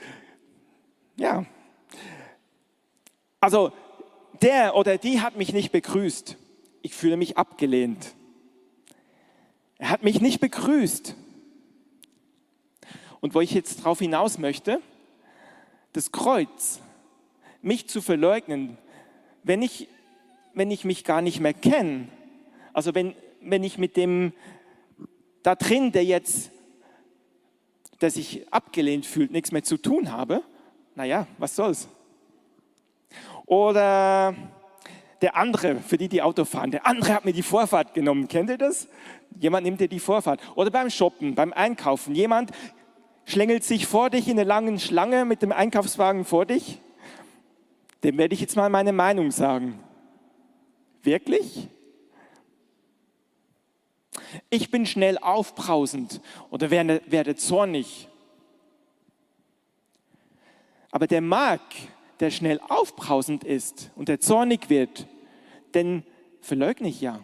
Ja. 1.16 1.44
Also, 3.40 3.72
der 4.40 4.76
oder 4.76 4.96
die 4.96 5.20
hat 5.20 5.36
mich 5.36 5.52
nicht 5.52 5.72
begrüßt. 5.72 6.36
Ich 6.82 6.94
fühle 6.94 7.16
mich 7.16 7.36
abgelehnt. 7.36 8.14
Er 9.78 9.90
hat 9.90 10.04
mich 10.04 10.20
nicht 10.20 10.40
begrüßt. 10.40 11.16
Und 13.24 13.34
wo 13.34 13.40
ich 13.40 13.54
jetzt 13.54 13.78
darauf 13.78 14.00
hinaus 14.00 14.36
möchte, 14.36 14.82
das 15.94 16.12
Kreuz, 16.12 16.80
mich 17.62 17.88
zu 17.88 18.02
verleugnen, 18.02 18.76
wenn 19.42 19.62
ich, 19.62 19.88
wenn 20.52 20.70
ich 20.70 20.84
mich 20.84 21.04
gar 21.04 21.22
nicht 21.22 21.40
mehr 21.40 21.54
kenne, 21.54 22.08
also 22.74 22.94
wenn, 22.94 23.14
wenn 23.40 23.64
ich 23.64 23.78
mit 23.78 23.96
dem 23.96 24.34
da 25.42 25.54
drin, 25.54 25.90
der 25.90 26.04
jetzt, 26.04 26.50
der 28.02 28.10
sich 28.10 28.46
abgelehnt 28.52 29.06
fühlt, 29.06 29.30
nichts 29.30 29.52
mehr 29.52 29.64
zu 29.64 29.78
tun 29.78 30.12
habe, 30.12 30.42
naja, 30.94 31.26
was 31.38 31.56
soll's? 31.56 31.88
Oder 33.46 34.34
der 35.22 35.34
andere, 35.36 35.76
für 35.76 35.96
die, 35.96 36.10
die 36.10 36.20
Auto 36.20 36.44
fahren, 36.44 36.72
der 36.72 36.86
andere 36.86 37.14
hat 37.14 37.24
mir 37.24 37.32
die 37.32 37.42
Vorfahrt 37.42 37.94
genommen. 37.94 38.28
Kennt 38.28 38.50
ihr 38.50 38.58
das? 38.58 38.86
Jemand 39.40 39.64
nimmt 39.64 39.80
dir 39.80 39.88
die 39.88 39.98
Vorfahrt. 39.98 40.40
Oder 40.56 40.70
beim 40.70 40.90
Shoppen, 40.90 41.34
beim 41.34 41.54
Einkaufen. 41.54 42.14
Jemand 42.14 42.50
schlängelt 43.24 43.64
sich 43.64 43.86
vor 43.86 44.10
dich 44.10 44.28
in 44.28 44.38
eine 44.38 44.48
lange 44.48 44.78
Schlange 44.78 45.24
mit 45.24 45.42
dem 45.42 45.52
Einkaufswagen 45.52 46.24
vor 46.24 46.46
dich. 46.46 46.80
Dem 48.02 48.18
werde 48.18 48.34
ich 48.34 48.40
jetzt 48.40 48.56
mal 48.56 48.68
meine 48.68 48.92
Meinung 48.92 49.30
sagen. 49.30 49.78
Wirklich? 51.02 51.68
Ich 54.50 54.70
bin 54.70 54.86
schnell 54.86 55.18
aufbrausend 55.18 56.20
oder 56.50 56.70
werde, 56.70 57.00
werde 57.06 57.36
zornig. 57.36 58.08
Aber 60.90 61.06
der 61.06 61.20
Mark, 61.20 61.62
der 62.20 62.30
schnell 62.30 62.60
aufbrausend 62.68 63.42
ist 63.44 63.90
und 63.96 64.08
der 64.08 64.20
zornig 64.20 64.70
wird, 64.70 65.06
den 65.74 66.04
verleugne 66.40 66.88
ich 66.88 67.00
ja. 67.00 67.20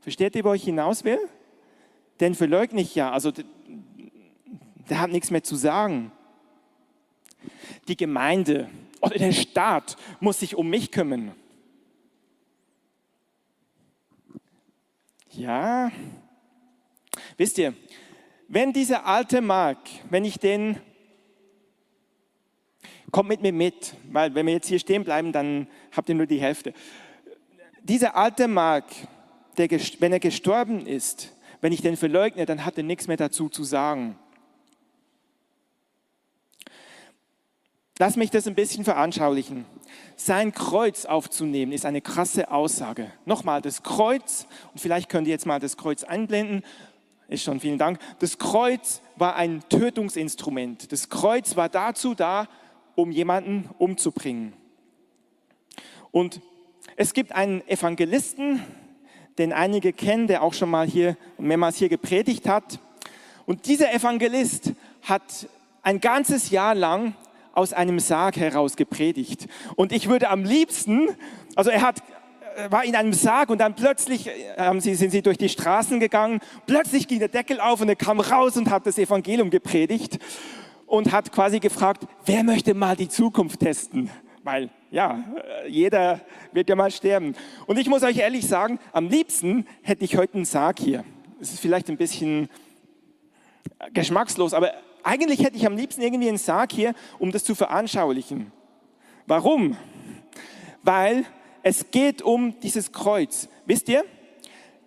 Versteht 0.00 0.34
ihr, 0.34 0.44
wo 0.44 0.52
ich 0.52 0.64
hinaus 0.64 1.04
will? 1.04 1.18
Den 2.20 2.34
verleugne 2.34 2.80
ich 2.80 2.94
ja. 2.94 3.12
Also 3.12 3.32
der 4.88 5.00
hat 5.00 5.10
nichts 5.10 5.30
mehr 5.30 5.42
zu 5.42 5.56
sagen. 5.56 6.12
Die 7.88 7.96
Gemeinde 7.96 8.68
oder 9.00 9.18
der 9.18 9.32
Staat 9.32 9.96
muss 10.20 10.40
sich 10.40 10.54
um 10.54 10.68
mich 10.68 10.90
kümmern. 10.90 11.32
Ja, 15.30 15.90
wisst 17.36 17.58
ihr, 17.58 17.74
wenn 18.48 18.72
dieser 18.72 19.04
alte 19.06 19.40
Mark, 19.40 19.78
wenn 20.08 20.24
ich 20.24 20.38
den, 20.38 20.80
kommt 23.10 23.28
mit 23.28 23.42
mir 23.42 23.52
mit, 23.52 23.94
weil 24.10 24.34
wenn 24.34 24.46
wir 24.46 24.54
jetzt 24.54 24.68
hier 24.68 24.78
stehen 24.78 25.04
bleiben, 25.04 25.32
dann 25.32 25.68
habt 25.92 26.08
ihr 26.08 26.14
nur 26.14 26.26
die 26.26 26.40
Hälfte. 26.40 26.72
Dieser 27.82 28.16
alte 28.16 28.48
Mark, 28.48 28.86
der, 29.58 29.70
wenn 29.70 30.12
er 30.12 30.20
gestorben 30.20 30.86
ist, 30.86 31.34
wenn 31.60 31.72
ich 31.72 31.82
den 31.82 31.96
verleugne, 31.96 32.46
dann 32.46 32.64
hat 32.64 32.78
er 32.78 32.84
nichts 32.84 33.06
mehr 33.06 33.16
dazu 33.16 33.48
zu 33.48 33.64
sagen. 33.64 34.18
Lass 37.98 38.16
mich 38.16 38.30
das 38.30 38.46
ein 38.46 38.54
bisschen 38.54 38.84
veranschaulichen. 38.84 39.64
Sein 40.16 40.52
Kreuz 40.52 41.06
aufzunehmen 41.06 41.72
ist 41.72 41.86
eine 41.86 42.02
krasse 42.02 42.50
Aussage. 42.50 43.10
Nochmal, 43.24 43.62
das 43.62 43.82
Kreuz, 43.82 44.46
und 44.72 44.80
vielleicht 44.80 45.08
könnt 45.08 45.26
ihr 45.26 45.32
jetzt 45.32 45.46
mal 45.46 45.60
das 45.60 45.78
Kreuz 45.78 46.04
einblenden, 46.04 46.62
ist 47.28 47.42
schon 47.42 47.58
vielen 47.58 47.78
Dank. 47.78 47.98
Das 48.18 48.38
Kreuz 48.38 49.00
war 49.16 49.36
ein 49.36 49.62
Tötungsinstrument. 49.70 50.92
Das 50.92 51.08
Kreuz 51.08 51.56
war 51.56 51.70
dazu 51.70 52.14
da, 52.14 52.48
um 52.94 53.10
jemanden 53.10 53.68
umzubringen. 53.78 54.52
Und 56.10 56.40
es 56.96 57.14
gibt 57.14 57.32
einen 57.32 57.66
Evangelisten, 57.66 58.62
den 59.38 59.52
einige 59.52 59.92
kennen, 59.94 60.26
der 60.26 60.42
auch 60.42 60.54
schon 60.54 60.70
mal 60.70 60.86
hier 60.86 61.16
mehrmals 61.38 61.76
hier 61.76 61.88
gepredigt 61.88 62.46
hat. 62.46 62.78
Und 63.46 63.66
dieser 63.66 63.92
Evangelist 63.92 64.72
hat 65.02 65.48
ein 65.82 66.00
ganzes 66.00 66.50
Jahr 66.50 66.74
lang 66.74 67.14
aus 67.56 67.72
einem 67.72 67.98
Sarg 67.98 68.36
heraus 68.36 68.76
gepredigt. 68.76 69.46
Und 69.74 69.92
ich 69.92 70.08
würde 70.08 70.28
am 70.28 70.44
liebsten, 70.44 71.08
also 71.54 71.70
er 71.70 71.82
hat 71.82 72.02
war 72.70 72.84
in 72.84 72.96
einem 72.96 73.12
Sarg 73.12 73.50
und 73.50 73.58
dann 73.58 73.74
plötzlich 73.74 74.28
äh, 74.28 74.56
haben 74.56 74.80
sie, 74.80 74.94
sind 74.94 75.10
sie 75.10 75.22
durch 75.22 75.36
die 75.36 75.48
Straßen 75.48 76.00
gegangen. 76.00 76.40
Plötzlich 76.66 77.06
ging 77.06 77.18
der 77.18 77.28
Deckel 77.28 77.60
auf 77.60 77.80
und 77.80 77.88
er 77.90 77.96
kam 77.96 78.18
raus 78.18 78.56
und 78.56 78.70
hat 78.70 78.86
das 78.86 78.98
Evangelium 78.98 79.50
gepredigt 79.50 80.18
und 80.86 81.12
hat 81.12 81.32
quasi 81.32 81.60
gefragt, 81.60 82.06
wer 82.24 82.42
möchte 82.42 82.74
mal 82.74 82.96
die 82.96 83.08
Zukunft 83.08 83.60
testen? 83.60 84.10
Weil 84.42 84.70
ja, 84.90 85.22
äh, 85.64 85.68
jeder 85.68 86.20
wird 86.52 86.68
ja 86.68 86.76
mal 86.76 86.90
sterben. 86.90 87.34
Und 87.66 87.78
ich 87.78 87.88
muss 87.88 88.02
euch 88.02 88.18
ehrlich 88.18 88.46
sagen, 88.46 88.78
am 88.92 89.08
liebsten 89.08 89.66
hätte 89.82 90.04
ich 90.04 90.16
heute 90.16 90.34
einen 90.34 90.44
Sarg 90.44 90.78
hier. 90.78 91.04
Es 91.40 91.52
ist 91.52 91.60
vielleicht 91.60 91.90
ein 91.90 91.98
bisschen 91.98 92.48
geschmackslos, 93.92 94.54
aber 94.54 94.72
eigentlich 95.06 95.44
hätte 95.44 95.56
ich 95.56 95.66
am 95.66 95.76
liebsten 95.76 96.02
irgendwie 96.02 96.28
einen 96.28 96.36
Sarg 96.36 96.72
hier, 96.72 96.94
um 97.18 97.30
das 97.30 97.44
zu 97.44 97.54
veranschaulichen. 97.54 98.50
Warum? 99.26 99.76
Weil 100.82 101.24
es 101.62 101.90
geht 101.90 102.22
um 102.22 102.58
dieses 102.60 102.92
Kreuz. 102.92 103.48
Wisst 103.66 103.88
ihr, 103.88 104.04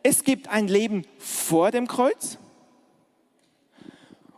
es 0.04 0.24
gibt 0.24 0.50
ein 0.50 0.68
Leben 0.68 1.06
vor 1.18 1.72
dem 1.72 1.88
Kreuz 1.88 2.38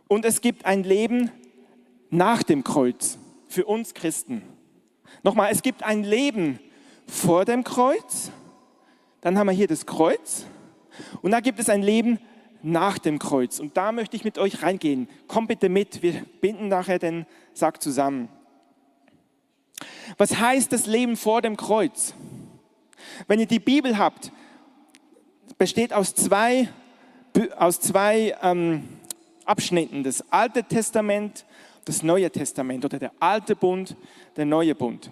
und 0.06 0.24
es 0.24 0.40
gibt 0.40 0.66
ein 0.66 0.84
Leben 0.84 1.30
nach 2.10 2.42
dem 2.42 2.62
Kreuz 2.62 3.18
für 3.48 3.64
uns 3.64 3.94
Christen. 3.94 4.42
Nochmal, 5.22 5.50
es 5.50 5.62
gibt 5.62 5.82
ein 5.82 6.04
Leben 6.04 6.60
vor 7.06 7.44
dem 7.44 7.64
Kreuz, 7.64 8.30
dann 9.20 9.36
haben 9.36 9.48
wir 9.48 9.52
hier 9.52 9.68
das 9.68 9.86
Kreuz 9.86 10.46
und 11.22 11.32
da 11.32 11.40
gibt 11.40 11.58
es 11.58 11.68
ein 11.68 11.82
Leben 11.82 12.18
nach 12.62 12.98
dem 12.98 13.18
Kreuz. 13.18 13.58
Und 13.58 13.76
da 13.76 13.92
möchte 13.92 14.16
ich 14.16 14.24
mit 14.24 14.38
euch 14.38 14.62
reingehen. 14.62 15.08
Kommt 15.26 15.48
bitte 15.48 15.68
mit, 15.68 16.02
wir 16.02 16.24
binden 16.40 16.68
nachher 16.68 16.98
den 16.98 17.26
Sack 17.54 17.82
zusammen. 17.82 18.28
Was 20.16 20.38
heißt 20.38 20.72
das 20.72 20.86
Leben 20.86 21.16
vor 21.16 21.42
dem 21.42 21.56
Kreuz? 21.56 22.14
Wenn 23.26 23.40
ihr 23.40 23.46
die 23.46 23.58
Bibel 23.58 23.98
habt, 23.98 24.32
besteht 25.58 25.92
aus 25.92 26.14
zwei, 26.14 26.68
aus 27.56 27.80
zwei 27.80 28.36
ähm, 28.42 28.88
Abschnitten, 29.44 30.04
das 30.04 30.24
Alte 30.30 30.62
Testament, 30.64 31.44
das 31.84 32.02
Neue 32.02 32.30
Testament 32.30 32.84
oder 32.84 32.98
der 32.98 33.12
Alte 33.18 33.56
Bund, 33.56 33.96
der 34.36 34.44
Neue 34.44 34.74
Bund. 34.74 35.10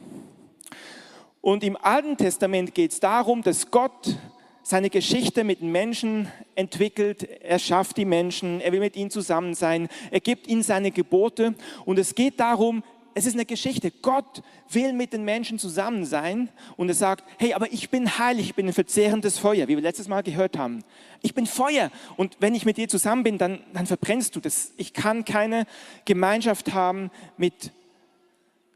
Und 1.40 1.64
im 1.64 1.76
Alten 1.76 2.16
Testament 2.16 2.74
geht 2.74 2.92
es 2.92 3.00
darum, 3.00 3.42
dass 3.42 3.70
Gott 3.70 4.16
seine 4.62 4.90
Geschichte 4.90 5.44
mit 5.44 5.62
Menschen 5.62 6.28
entwickelt. 6.54 7.28
Er 7.42 7.58
schafft 7.58 7.96
die 7.96 8.04
Menschen, 8.04 8.60
er 8.60 8.72
will 8.72 8.80
mit 8.80 8.96
ihnen 8.96 9.10
zusammen 9.10 9.54
sein, 9.54 9.88
er 10.10 10.20
gibt 10.20 10.46
ihnen 10.46 10.62
seine 10.62 10.90
Gebote. 10.90 11.54
Und 11.84 11.98
es 11.98 12.14
geht 12.14 12.40
darum, 12.40 12.82
es 13.14 13.26
ist 13.26 13.34
eine 13.34 13.44
Geschichte. 13.44 13.90
Gott 13.90 14.42
will 14.70 14.92
mit 14.92 15.12
den 15.12 15.24
Menschen 15.24 15.58
zusammen 15.58 16.04
sein 16.04 16.48
und 16.76 16.88
er 16.88 16.94
sagt, 16.94 17.24
hey, 17.38 17.54
aber 17.54 17.72
ich 17.72 17.90
bin 17.90 18.18
heilig, 18.18 18.46
ich 18.46 18.54
bin 18.54 18.66
ein 18.66 18.72
verzehrendes 18.72 19.38
Feuer, 19.38 19.68
wie 19.68 19.76
wir 19.76 19.82
letztes 19.82 20.08
Mal 20.08 20.22
gehört 20.22 20.56
haben. 20.56 20.84
Ich 21.22 21.34
bin 21.34 21.46
Feuer 21.46 21.90
und 22.16 22.36
wenn 22.40 22.54
ich 22.54 22.64
mit 22.64 22.76
dir 22.76 22.88
zusammen 22.88 23.24
bin, 23.24 23.38
dann, 23.38 23.60
dann 23.72 23.86
verbrennst 23.86 24.36
du 24.36 24.40
das. 24.40 24.72
Ich 24.76 24.92
kann 24.92 25.24
keine 25.24 25.66
Gemeinschaft 26.04 26.72
haben 26.72 27.10
mit, 27.36 27.72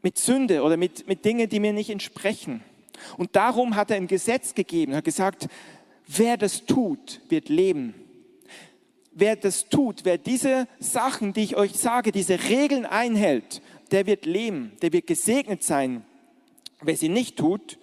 mit 0.01 0.17
Sünde 0.17 0.63
oder 0.63 0.77
mit, 0.77 1.07
mit 1.07 1.23
Dingen, 1.23 1.47
die 1.49 1.59
mir 1.59 1.73
nicht 1.73 1.89
entsprechen. 1.89 2.63
Und 3.17 3.35
darum 3.35 3.75
hat 3.75 3.91
er 3.91 3.97
ein 3.97 4.07
Gesetz 4.07 4.53
gegeben, 4.53 4.93
er 4.93 4.99
hat 4.99 5.05
gesagt, 5.05 5.47
Wer 6.07 6.37
das 6.37 6.65
tut, 6.65 7.21
wird 7.29 7.49
leben. 7.49 7.93
Wer 9.11 9.35
das 9.35 9.69
tut, 9.69 10.03
wer 10.03 10.17
diese 10.17 10.67
Sachen, 10.79 11.33
die 11.33 11.43
ich 11.43 11.55
euch 11.55 11.73
sage, 11.73 12.11
diese 12.11 12.49
Regeln 12.49 12.85
einhält, 12.85 13.61
der 13.91 14.05
wird 14.05 14.25
leben, 14.25 14.73
der 14.81 14.91
wird 14.91 15.07
gesegnet 15.07 15.63
sein. 15.63 16.03
Wer 16.81 16.97
sie 16.97 17.09
nicht 17.09 17.37
tut, 17.37 17.79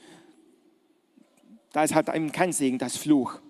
da 1.72 1.84
ist 1.84 1.94
halt 1.94 2.08
eben 2.08 2.32
kein 2.32 2.52
Segen, 2.52 2.78
das 2.78 2.96
Fluch. 2.96 3.40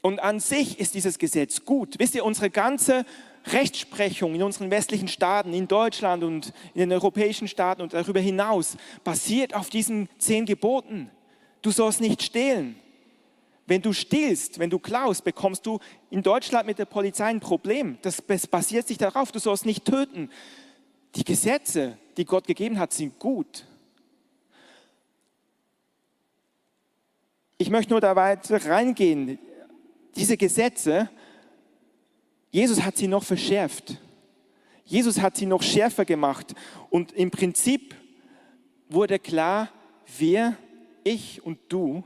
Und 0.00 0.20
an 0.20 0.40
sich 0.40 0.80
ist 0.80 0.94
dieses 0.94 1.18
Gesetz 1.18 1.64
gut. 1.64 1.98
Wisst 1.98 2.14
ihr, 2.14 2.24
unsere 2.24 2.50
ganze 2.50 3.04
Rechtsprechung 3.46 4.34
in 4.34 4.42
unseren 4.42 4.70
westlichen 4.70 5.08
Staaten, 5.08 5.52
in 5.52 5.68
Deutschland 5.68 6.24
und 6.24 6.52
in 6.74 6.80
den 6.80 6.92
europäischen 6.92 7.48
Staaten 7.48 7.82
und 7.82 7.92
darüber 7.92 8.20
hinaus 8.20 8.76
basiert 9.02 9.54
auf 9.54 9.68
diesen 9.68 10.08
zehn 10.18 10.46
Geboten. 10.46 11.10
Du 11.62 11.70
sollst 11.70 12.00
nicht 12.00 12.22
stehlen. 12.22 12.76
Wenn 13.66 13.80
du 13.80 13.92
stiehlst, 13.92 14.58
wenn 14.58 14.70
du 14.70 14.78
klaust, 14.78 15.24
bekommst 15.24 15.64
du 15.64 15.78
in 16.10 16.22
Deutschland 16.22 16.66
mit 16.66 16.78
der 16.78 16.84
Polizei 16.84 17.26
ein 17.26 17.40
Problem. 17.40 17.98
Das 18.02 18.20
basiert 18.20 18.86
sich 18.86 18.98
darauf, 18.98 19.32
du 19.32 19.38
sollst 19.38 19.64
nicht 19.64 19.84
töten. 19.84 20.30
Die 21.14 21.24
Gesetze, 21.24 21.96
die 22.16 22.24
Gott 22.24 22.46
gegeben 22.46 22.78
hat, 22.78 22.92
sind 22.92 23.18
gut. 23.18 23.66
Ich 27.56 27.70
möchte 27.70 27.92
nur 27.92 28.00
da 28.00 28.14
weiter 28.16 28.62
reingehen. 28.66 29.38
Diese 30.16 30.36
Gesetze, 30.36 31.08
Jesus 32.50 32.82
hat 32.82 32.96
sie 32.96 33.08
noch 33.08 33.24
verschärft. 33.24 33.98
Jesus 34.84 35.20
hat 35.20 35.36
sie 35.36 35.46
noch 35.46 35.62
schärfer 35.62 36.04
gemacht. 36.04 36.54
Und 36.90 37.12
im 37.12 37.30
Prinzip 37.30 37.94
wurde 38.88 39.18
klar, 39.18 39.70
wir, 40.18 40.56
ich 41.04 41.44
und 41.44 41.58
du, 41.68 42.04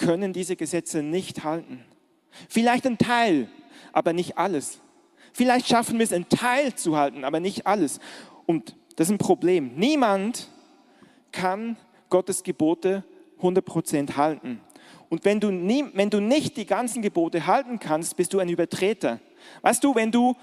können 0.00 0.32
diese 0.32 0.56
Gesetze 0.56 1.02
nicht 1.02 1.44
halten. 1.44 1.84
Vielleicht 2.48 2.86
ein 2.86 2.96
Teil, 2.98 3.48
aber 3.92 4.12
nicht 4.12 4.38
alles. 4.38 4.80
Vielleicht 5.32 5.68
schaffen 5.68 5.98
wir 5.98 6.04
es, 6.04 6.12
einen 6.12 6.28
Teil 6.28 6.74
zu 6.74 6.96
halten, 6.96 7.22
aber 7.22 7.38
nicht 7.38 7.66
alles. 7.66 8.00
Und 8.46 8.74
das 8.96 9.08
ist 9.08 9.12
ein 9.12 9.18
Problem. 9.18 9.72
Niemand 9.76 10.48
kann 11.32 11.76
Gottes 12.08 12.42
Gebote 12.42 13.04
100% 13.40 14.16
halten. 14.16 14.60
Und 15.10 15.24
wenn 15.24 15.38
du, 15.38 15.50
nie, 15.50 15.84
wenn 15.92 16.08
du 16.08 16.20
nicht 16.20 16.56
die 16.56 16.66
ganzen 16.66 17.02
Gebote 17.02 17.46
halten 17.46 17.78
kannst, 17.78 18.16
bist 18.16 18.32
du 18.32 18.38
ein 18.38 18.48
Übertreter. 18.48 19.20
Weißt 19.60 19.84
du, 19.84 19.94
wenn 19.94 20.10
du 20.10 20.34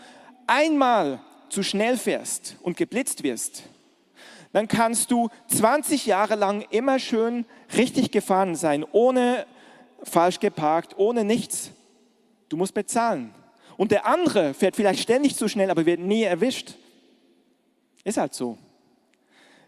einmal 0.45 1.19
zu 1.49 1.63
schnell 1.63 1.97
fährst 1.97 2.57
und 2.61 2.77
geblitzt 2.77 3.23
wirst, 3.23 3.63
dann 4.57 4.67
kannst 4.67 5.11
du 5.11 5.29
20 5.49 6.07
Jahre 6.07 6.33
lang 6.33 6.65
immer 6.71 6.97
schön 6.97 7.45
richtig 7.77 8.09
gefahren 8.09 8.55
sein, 8.55 8.83
ohne 8.91 9.45
falsch 10.01 10.39
geparkt, 10.39 10.97
ohne 10.97 11.23
nichts. 11.23 11.69
Du 12.49 12.57
musst 12.57 12.73
bezahlen. 12.73 13.35
Und 13.77 13.91
der 13.91 14.07
andere 14.07 14.55
fährt 14.55 14.75
vielleicht 14.75 15.03
ständig 15.03 15.35
zu 15.35 15.47
schnell, 15.47 15.69
aber 15.69 15.85
wird 15.85 15.99
nie 15.99 16.23
erwischt. 16.23 16.73
Ist 18.03 18.17
halt 18.17 18.33
so. 18.33 18.57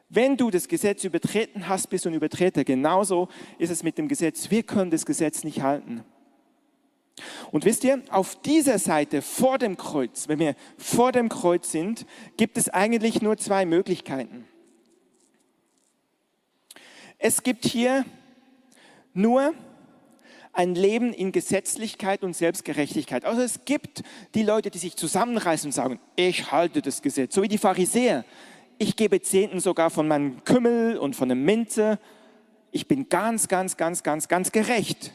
Wenn 0.09 0.35
du 0.35 0.49
das 0.49 0.67
Gesetz 0.67 1.03
übertreten 1.03 1.69
hast, 1.69 1.91
bist 1.91 2.05
du 2.05 2.09
ein 2.09 2.15
Übertreter. 2.15 2.63
Genauso 2.63 3.27
ist 3.59 3.69
es 3.69 3.83
mit 3.83 3.99
dem 3.99 4.07
Gesetz. 4.07 4.49
Wir 4.49 4.63
können 4.63 4.89
das 4.89 5.05
Gesetz 5.05 5.43
nicht 5.43 5.61
halten. 5.61 6.03
Und 7.51 7.63
wisst 7.63 7.83
ihr, 7.83 8.01
auf 8.09 8.41
dieser 8.41 8.79
Seite 8.79 9.21
vor 9.21 9.59
dem 9.59 9.77
Kreuz, 9.77 10.27
wenn 10.27 10.39
wir 10.39 10.55
vor 10.79 11.11
dem 11.11 11.29
Kreuz 11.29 11.71
sind, 11.71 12.07
gibt 12.37 12.57
es 12.57 12.69
eigentlich 12.69 13.21
nur 13.21 13.37
zwei 13.37 13.67
Möglichkeiten. 13.67 14.48
Es 17.21 17.43
gibt 17.43 17.65
hier 17.65 18.05
nur 19.13 19.53
ein 20.53 20.73
Leben 20.73 21.11
in 21.11 21.33
Gesetzlichkeit 21.33 22.23
und 22.23 22.33
Selbstgerechtigkeit. 22.33 23.25
Also 23.25 23.41
es 23.41 23.65
gibt 23.65 24.03
die 24.35 24.43
Leute, 24.43 24.71
die 24.71 24.77
sich 24.77 24.95
zusammenreißen 24.95 25.67
und 25.67 25.73
sagen, 25.73 25.99
ich 26.15 26.51
halte 26.51 26.81
das 26.81 27.01
Gesetz, 27.01 27.35
so 27.35 27.43
wie 27.43 27.49
die 27.49 27.57
Pharisäer. 27.57 28.23
Ich 28.77 28.95
gebe 28.95 29.21
Zehnten 29.21 29.59
sogar 29.59 29.89
von 29.89 30.07
meinem 30.07 30.45
Kümmel 30.45 30.97
und 30.97 31.13
von 31.13 31.27
der 31.27 31.35
Minze. 31.35 31.99
Ich 32.71 32.87
bin 32.87 33.09
ganz, 33.09 33.49
ganz, 33.49 33.75
ganz, 33.75 34.01
ganz, 34.01 34.29
ganz 34.29 34.53
gerecht. 34.53 35.13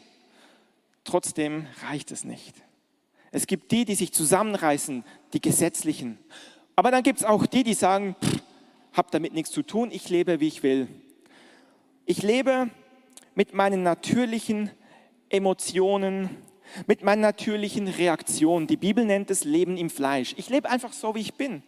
Trotzdem 1.05 1.67
reicht 1.89 2.11
es 2.11 2.25
nicht. 2.25 2.55
Es 3.31 3.47
gibt 3.47 3.73
die, 3.73 3.87
die 3.87 3.95
sich 3.95 4.13
zusammenreißen, 4.13 5.05
die 5.33 5.41
Gesetzlichen. 5.41 6.19
Aber 6.77 6.91
dann 6.91 7.03
gibt 7.03 7.21
es 7.21 7.25
auch 7.25 7.47
die, 7.47 7.65
die 7.65 7.75
sagen, 7.75 8.15
hab 8.93 9.11
damit 9.11 9.33
nichts 9.33 9.51
zu 9.51 9.63
tun, 9.63 9.91
ich 9.91 10.11
lebe, 10.11 10.41
wie 10.41 10.49
ich 10.49 10.63
will. 10.63 10.87
Ich 12.07 12.23
lebe 12.23 12.69
mit 13.35 13.55
meinen 13.55 13.83
natürlichen 13.83 14.71
Emotionen, 15.31 16.29
mit 16.87 17.03
meinen 17.03 17.23
natürlichen 17.23 17.89
Reaktionen. 17.89 18.67
Die 18.67 18.77
Bibel 18.77 19.07
nennt 19.07 19.31
es 19.31 19.45
Leben 19.45 19.79
im 19.79 19.89
Fleisch. 19.89 20.35
Ich 20.37 20.51
lebe 20.51 20.69
einfach 20.69 20.93
so, 20.93 21.15
wie 21.15 21.21
ich 21.21 21.35
bin. 21.35 21.63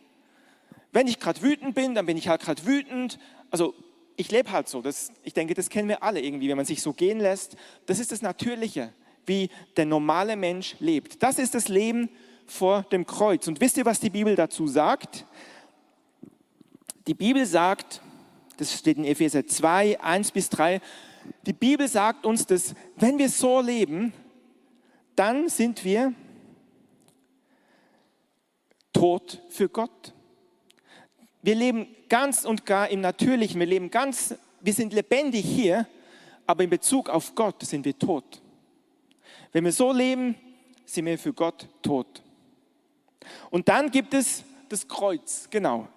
Wenn 0.92 1.06
ich 1.06 1.20
gerade 1.20 1.40
wütend 1.40 1.74
bin, 1.74 1.94
dann 1.94 2.04
bin 2.04 2.18
ich 2.18 2.28
halt 2.28 2.42
gerade 2.42 2.66
wütend. 2.66 3.18
Also 3.50 3.74
ich 4.16 4.30
lebe 4.30 4.52
halt 4.52 4.68
so. 4.68 4.82
Das, 4.82 5.10
ich 5.24 5.32
denke, 5.32 5.54
das 5.54 5.70
kennen 5.70 5.88
wir 5.88 6.02
alle 6.02 6.20
irgendwie, 6.20 6.50
wenn 6.50 6.56
man 6.56 6.66
sich 6.66 6.82
so 6.82 6.92
gehen 6.92 7.18
lässt. 7.18 7.56
Das 7.86 7.98
ist 7.98 8.12
das 8.12 8.20
Natürliche, 8.20 8.92
wie 9.24 9.48
der 9.78 9.86
normale 9.86 10.36
Mensch 10.36 10.76
lebt. 10.80 11.22
Das 11.22 11.38
ist 11.38 11.54
das 11.54 11.68
Leben 11.68 12.10
vor 12.46 12.82
dem 12.92 13.06
Kreuz. 13.06 13.48
Und 13.48 13.62
wisst 13.62 13.78
ihr, 13.78 13.86
was 13.86 14.00
die 14.00 14.10
Bibel 14.10 14.36
dazu 14.36 14.66
sagt? 14.66 15.24
Die 17.06 17.14
Bibel 17.14 17.46
sagt, 17.46 18.02
das 18.56 18.72
steht 18.72 18.96
in 18.96 19.04
Epheser 19.04 19.46
2, 19.46 20.00
1 20.00 20.30
bis 20.30 20.48
3. 20.50 20.80
Die 21.46 21.52
Bibel 21.52 21.88
sagt 21.88 22.24
uns, 22.24 22.46
dass 22.46 22.74
wenn 22.96 23.18
wir 23.18 23.28
so 23.28 23.60
leben, 23.60 24.12
dann 25.14 25.48
sind 25.48 25.84
wir 25.84 26.12
tot 28.92 29.42
für 29.48 29.68
Gott. 29.68 30.12
Wir 31.42 31.54
leben 31.54 31.86
ganz 32.08 32.44
und 32.44 32.66
gar 32.66 32.88
im 32.88 33.00
Natürlichen, 33.00 33.60
wir 33.60 33.66
leben 33.66 33.90
ganz, 33.90 34.34
wir 34.60 34.72
sind 34.72 34.92
lebendig 34.92 35.44
hier, 35.44 35.86
aber 36.46 36.64
in 36.64 36.70
Bezug 36.70 37.08
auf 37.08 37.34
Gott 37.34 37.62
sind 37.62 37.84
wir 37.84 37.98
tot. 37.98 38.40
Wenn 39.52 39.64
wir 39.64 39.72
so 39.72 39.92
leben, 39.92 40.34
sind 40.84 41.06
wir 41.06 41.18
für 41.18 41.32
Gott 41.32 41.68
tot. 41.82 42.22
Und 43.50 43.68
dann 43.68 43.90
gibt 43.90 44.14
es 44.14 44.44
das 44.68 44.86
Kreuz, 44.86 45.48
genau 45.50 45.88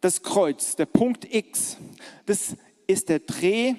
das 0.00 0.22
Kreuz, 0.22 0.76
der 0.76 0.86
Punkt 0.86 1.32
X, 1.32 1.76
das 2.26 2.56
ist 2.86 3.08
der 3.08 3.20
Dreh- 3.20 3.74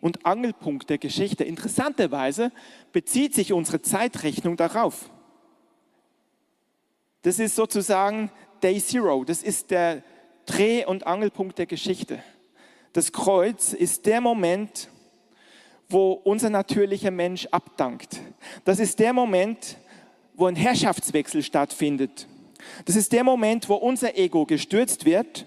und 0.00 0.26
Angelpunkt 0.26 0.90
der 0.90 0.98
Geschichte. 0.98 1.44
Interessanterweise 1.44 2.52
bezieht 2.92 3.34
sich 3.34 3.52
unsere 3.52 3.82
Zeitrechnung 3.82 4.56
darauf. 4.56 5.10
Das 7.22 7.38
ist 7.38 7.54
sozusagen 7.54 8.30
Day 8.62 8.80
Zero, 8.80 9.24
das 9.24 9.42
ist 9.42 9.70
der 9.70 10.02
Dreh- 10.46 10.86
und 10.86 11.06
Angelpunkt 11.06 11.58
der 11.58 11.66
Geschichte. 11.66 12.22
Das 12.92 13.12
Kreuz 13.12 13.72
ist 13.72 14.06
der 14.06 14.20
Moment, 14.20 14.88
wo 15.88 16.12
unser 16.12 16.50
natürlicher 16.50 17.10
Mensch 17.10 17.46
abdankt. 17.46 18.20
Das 18.64 18.78
ist 18.80 18.98
der 18.98 19.12
Moment, 19.12 19.76
wo 20.34 20.46
ein 20.46 20.56
Herrschaftswechsel 20.56 21.42
stattfindet. 21.42 22.26
Das 22.84 22.96
ist 22.96 23.12
der 23.12 23.24
Moment, 23.24 23.68
wo 23.68 23.74
unser 23.74 24.16
Ego 24.16 24.46
gestürzt 24.46 25.04
wird 25.04 25.46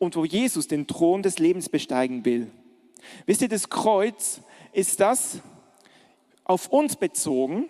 und 0.00 0.16
wo 0.16 0.24
Jesus 0.24 0.66
den 0.66 0.88
Thron 0.88 1.22
des 1.22 1.38
Lebens 1.38 1.68
besteigen 1.68 2.24
will. 2.24 2.50
Wisst 3.26 3.42
ihr, 3.42 3.48
das 3.48 3.68
Kreuz 3.68 4.40
ist 4.72 4.98
das, 4.98 5.38
auf 6.42 6.68
uns 6.68 6.96
bezogen, 6.96 7.68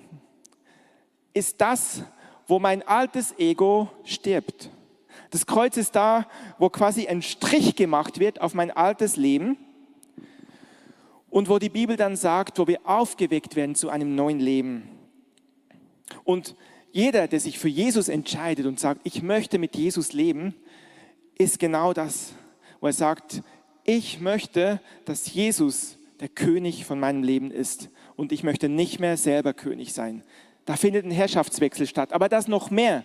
ist 1.34 1.60
das, 1.60 2.02
wo 2.46 2.58
mein 2.58 2.86
altes 2.86 3.34
Ego 3.36 3.90
stirbt. 4.04 4.70
Das 5.30 5.44
Kreuz 5.44 5.76
ist 5.76 5.94
da, 5.96 6.26
wo 6.58 6.70
quasi 6.70 7.08
ein 7.08 7.20
Strich 7.20 7.76
gemacht 7.76 8.20
wird 8.20 8.40
auf 8.40 8.54
mein 8.54 8.70
altes 8.70 9.16
Leben 9.16 9.58
und 11.30 11.48
wo 11.48 11.58
die 11.58 11.68
Bibel 11.68 11.96
dann 11.96 12.16
sagt, 12.16 12.58
wo 12.58 12.66
wir 12.66 12.80
aufgeweckt 12.84 13.56
werden 13.56 13.74
zu 13.74 13.90
einem 13.90 14.14
neuen 14.14 14.40
Leben. 14.40 14.88
Und 16.24 16.54
jeder, 16.92 17.26
der 17.26 17.40
sich 17.40 17.58
für 17.58 17.68
Jesus 17.68 18.08
entscheidet 18.08 18.66
und 18.66 18.78
sagt, 18.78 19.00
ich 19.04 19.22
möchte 19.22 19.58
mit 19.58 19.76
Jesus 19.76 20.12
leben, 20.12 20.54
ist 21.40 21.58
genau 21.58 21.94
das, 21.94 22.34
wo 22.80 22.86
er 22.86 22.92
sagt, 22.92 23.42
ich 23.84 24.20
möchte, 24.20 24.78
dass 25.06 25.32
Jesus 25.32 25.96
der 26.20 26.28
König 26.28 26.84
von 26.84 27.00
meinem 27.00 27.22
Leben 27.22 27.50
ist 27.50 27.88
und 28.14 28.30
ich 28.30 28.42
möchte 28.42 28.68
nicht 28.68 29.00
mehr 29.00 29.16
selber 29.16 29.54
König 29.54 29.94
sein. 29.94 30.22
Da 30.66 30.76
findet 30.76 31.06
ein 31.06 31.10
Herrschaftswechsel 31.10 31.86
statt. 31.86 32.12
Aber 32.12 32.28
das 32.28 32.46
noch 32.46 32.70
mehr. 32.70 33.04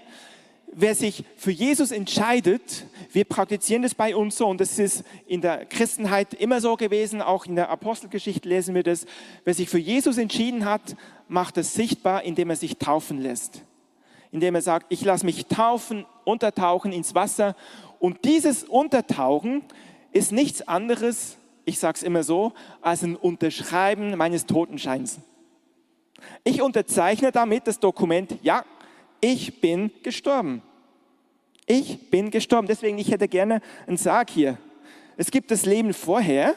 Wer 0.74 0.96
sich 0.96 1.24
für 1.38 1.52
Jesus 1.52 1.92
entscheidet, 1.92 2.86
wir 3.14 3.24
praktizieren 3.24 3.84
das 3.84 3.96
bei 3.96 4.14
uns 4.14 4.36
so 4.36 4.48
und 4.48 4.60
das 4.60 4.78
ist 4.80 5.06
in 5.26 5.40
der 5.40 5.66
Christenheit 5.66 6.34
immer 6.34 6.60
so 6.60 6.76
gewesen, 6.76 7.22
auch 7.22 7.46
in 7.46 7.56
der 7.56 7.70
Apostelgeschichte 7.70 8.50
lesen 8.50 8.76
wir 8.76 8.84
das. 8.84 9.06
Wer 9.46 9.54
sich 9.54 9.70
für 9.70 9.80
Jesus 9.80 10.18
entschieden 10.18 10.66
hat, 10.66 10.98
macht 11.30 11.58
es 11.58 11.74
sichtbar, 11.74 12.24
indem 12.24 12.50
er 12.50 12.58
sich 12.58 12.78
taufen 12.78 13.22
lässt. 13.22 13.62
Indem 14.32 14.56
er 14.56 14.62
sagt, 14.62 14.88
ich 14.90 15.06
lasse 15.06 15.26
mich 15.26 15.46
taufen, 15.46 16.06
untertauchen 16.26 16.92
ins 16.92 17.16
Wasser 17.16 17.56
und 18.06 18.24
dieses 18.24 18.64
Untertauchen 18.64 19.64
ist 20.12 20.32
nichts 20.32 20.68
anderes, 20.68 21.38
ich 21.66 21.80
sage 21.80 21.96
es 21.96 22.04
immer 22.04 22.22
so, 22.22 22.54
als 22.80 23.02
ein 23.02 23.16
Unterschreiben 23.16 24.16
meines 24.16 24.46
Totenscheins. 24.46 25.18
Ich 26.44 26.62
unterzeichne 26.62 27.32
damit 27.32 27.66
das 27.66 27.80
Dokument, 27.80 28.38
ja, 28.44 28.64
ich 29.22 29.60
bin 29.60 29.90
gestorben. 30.04 30.62
Ich 31.66 32.12
bin 32.12 32.30
gestorben. 32.30 32.68
Deswegen, 32.68 33.00
ich 33.00 33.10
hätte 33.10 33.28
gerne 33.28 33.60
einen 33.88 33.98
Sarg 33.98 34.30
hier. 34.30 34.60
Es 35.18 35.32
gibt 35.32 35.50
das 35.50 35.66
Leben 35.66 35.92
vorher. 35.92 36.54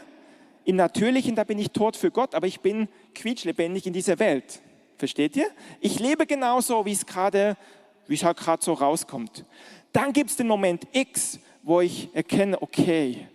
Im 0.66 0.76
Natürlichen, 0.76 1.34
da 1.34 1.44
bin 1.44 1.58
ich 1.58 1.70
tot 1.70 1.96
für 1.96 2.10
Gott, 2.10 2.34
aber 2.34 2.46
ich 2.46 2.60
bin 2.60 2.88
quietschlebendig 3.14 3.86
in 3.86 3.94
dieser 3.94 4.18
Welt. 4.18 4.60
Versteht 4.98 5.34
ihr? 5.34 5.46
Ich 5.80 5.98
lebe 5.98 6.26
genauso, 6.26 6.84
wie 6.84 6.92
es 6.92 7.06
gerade 7.06 7.56
wie 8.08 8.14
es 8.14 8.24
halt 8.24 8.38
gerade 8.38 8.64
so 8.64 8.72
rauskommt. 8.72 9.44
Dann 9.92 10.12
gibt 10.12 10.30
es 10.30 10.36
den 10.36 10.46
Moment 10.46 10.86
X, 10.92 11.38
wo 11.62 11.80
ich 11.80 12.08
erkenne, 12.14 12.60
okay, 12.62 13.26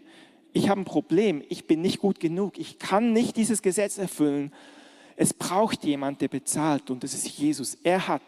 ich 0.54 0.70
habe 0.70 0.82
ein 0.82 0.86
Problem, 0.86 1.44
ich 1.50 1.66
bin 1.66 1.82
nicht 1.82 2.00
gut 2.00 2.20
genug, 2.20 2.58
ich 2.58 2.78
kann 2.78 3.12
nicht 3.12 3.36
dieses 3.38 3.62
Gesetz 3.62 3.98
erfüllen. 3.98 4.54
Es 5.16 5.34
braucht 5.34 5.84
jemand, 5.84 6.22
der 6.22 6.28
bezahlt 6.28 6.90
und 6.90 7.04
das 7.04 7.14
ist 7.14 7.28
Jesus. 7.28 7.76
Er 7.84 8.08
hat 8.08 8.22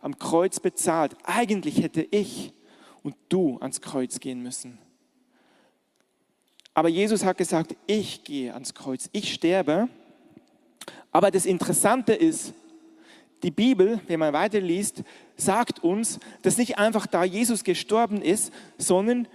am 0.00 0.18
Kreuz 0.18 0.60
bezahlt. 0.60 1.16
Eigentlich 1.24 1.82
hätte 1.82 2.06
ich 2.10 2.52
und 3.02 3.14
du 3.28 3.58
ans 3.60 3.80
Kreuz 3.80 4.20
gehen 4.20 4.42
müssen. 4.42 4.78
Aber 6.74 6.88
Jesus 6.88 7.24
hat 7.24 7.38
gesagt, 7.38 7.74
ich 7.86 8.22
gehe 8.22 8.54
ans 8.54 8.74
Kreuz, 8.74 9.08
ich 9.12 9.34
sterbe. 9.34 9.88
Aber 11.10 11.30
das 11.30 11.46
Interessante 11.46 12.12
ist, 12.12 12.54
die 13.42 13.50
Bibel, 13.50 14.00
wenn 14.06 14.20
man 14.20 14.32
weiterliest, 14.32 15.02
sagt 15.36 15.82
uns, 15.84 16.18
dass 16.42 16.58
nicht 16.58 16.78
einfach 16.78 17.06
da 17.06 17.24
Jesus 17.24 17.64
gestorben 17.64 18.20
ist, 18.20 18.52
sondern 18.76 19.28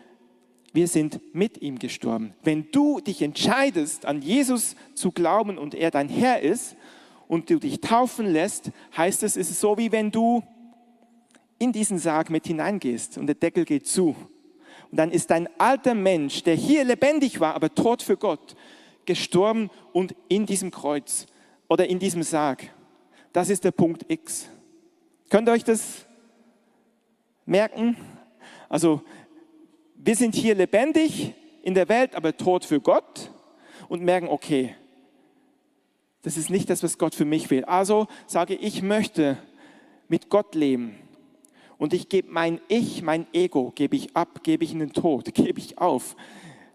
wir 0.74 0.88
sind 0.88 1.22
mit 1.34 1.62
ihm 1.62 1.80
gestorben. 1.80 2.34
Wenn 2.44 2.70
du 2.72 3.00
dich 3.00 3.22
entscheidest, 3.22 4.06
an 4.06 4.22
Jesus 4.22 4.76
zu 4.96 5.12
glauben 5.12 5.58
und 5.58 5.76
er 5.76 5.92
dein 5.92 6.10
Herr 6.10 6.42
ist 6.42 6.76
und 7.28 7.50
du 7.50 7.60
dich 7.60 7.80
taufen 7.80 8.26
lässt, 8.26 8.72
heißt 8.98 9.24
es, 9.24 9.38
es 9.38 9.52
ist 9.52 9.62
so 9.62 9.78
wie 9.78 9.92
wenn 9.92 10.12
du 10.12 10.44
in 11.60 11.72
diesen 11.72 12.00
Sarg 12.00 12.30
mit 12.30 12.48
hineingehst 12.48 13.18
und 13.18 13.28
der 13.28 13.36
Deckel 13.36 13.66
geht 13.66 13.88
zu. 13.88 14.16
Und 14.92 14.98
dann 14.98 15.12
ist 15.12 15.30
dein 15.30 15.48
alter 15.60 15.94
Mensch, 15.94 16.44
der 16.44 16.56
hier 16.56 16.84
lebendig 16.84 17.40
war, 17.40 17.54
aber 17.54 17.74
tot 17.74 18.02
für 18.02 18.18
Gott, 18.18 18.56
gestorben 19.06 19.70
und 19.92 20.16
in 20.28 20.46
diesem 20.46 20.72
Kreuz 20.72 21.28
oder 21.70 21.88
in 21.88 22.00
diesem 22.00 22.24
Sarg. 22.24 22.70
Das 23.34 23.50
ist 23.50 23.64
der 23.64 23.72
Punkt 23.72 24.06
X. 24.10 24.48
Könnt 25.32 25.50
ihr 25.50 25.54
euch 25.54 25.64
das 25.64 26.06
merken? 27.48 27.98
Also 28.70 29.02
wir 29.96 30.16
sind 30.16 30.36
hier 30.36 30.54
lebendig 30.54 31.34
in 31.64 31.74
der 31.74 31.90
Welt, 31.90 32.16
aber 32.16 32.38
tot 32.38 32.64
für 32.64 32.80
Gott 32.80 33.32
und 33.90 34.04
merken, 34.04 34.28
okay, 34.28 34.76
das 36.22 36.38
ist 36.38 36.52
nicht 36.52 36.70
das, 36.70 36.84
was 36.84 37.00
Gott 37.00 37.16
für 37.16 37.26
mich 37.26 37.50
will. 37.50 37.66
Also 37.66 38.08
sage 38.28 38.54
ich, 38.54 38.84
möchte 38.84 39.40
mit 40.08 40.30
Gott 40.30 40.54
leben. 40.54 40.96
Und 41.80 41.94
ich 41.94 42.10
gebe 42.10 42.32
mein 42.32 42.62
Ich, 42.68 43.02
mein 43.02 43.26
Ego, 43.34 43.72
gebe 43.74 43.96
ich 43.96 44.16
ab, 44.16 44.44
gebe 44.44 44.64
ich 44.64 44.74
in 44.74 44.80
den 44.80 44.94
Tod, 44.94 45.26
gebe 45.34 45.60
ich 45.60 45.80
auf. 45.80 46.16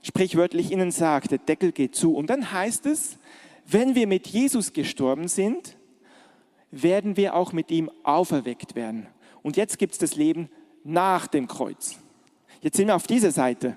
Sprichwörtlich 0.02 0.72
ihnen 0.72 0.90
sagt, 0.90 1.30
der 1.30 1.38
Deckel 1.38 1.70
geht 1.70 1.94
zu. 1.94 2.16
Und 2.16 2.30
dann 2.30 2.50
heißt 2.50 2.84
es, 2.86 3.16
wenn 3.64 3.94
wir 3.94 4.08
mit 4.08 4.26
Jesus 4.26 4.72
gestorben 4.72 5.28
sind, 5.28 5.77
werden 6.70 7.16
wir 7.16 7.34
auch 7.34 7.52
mit 7.52 7.70
ihm 7.70 7.90
auferweckt 8.02 8.74
werden. 8.74 9.06
Und 9.42 9.56
jetzt 9.56 9.78
gibt 9.78 9.92
es 9.92 9.98
das 9.98 10.16
Leben 10.16 10.48
nach 10.84 11.26
dem 11.26 11.46
Kreuz. 11.46 11.98
Jetzt 12.60 12.76
sind 12.76 12.88
wir 12.88 12.96
auf 12.96 13.06
dieser 13.06 13.30
Seite. 13.30 13.76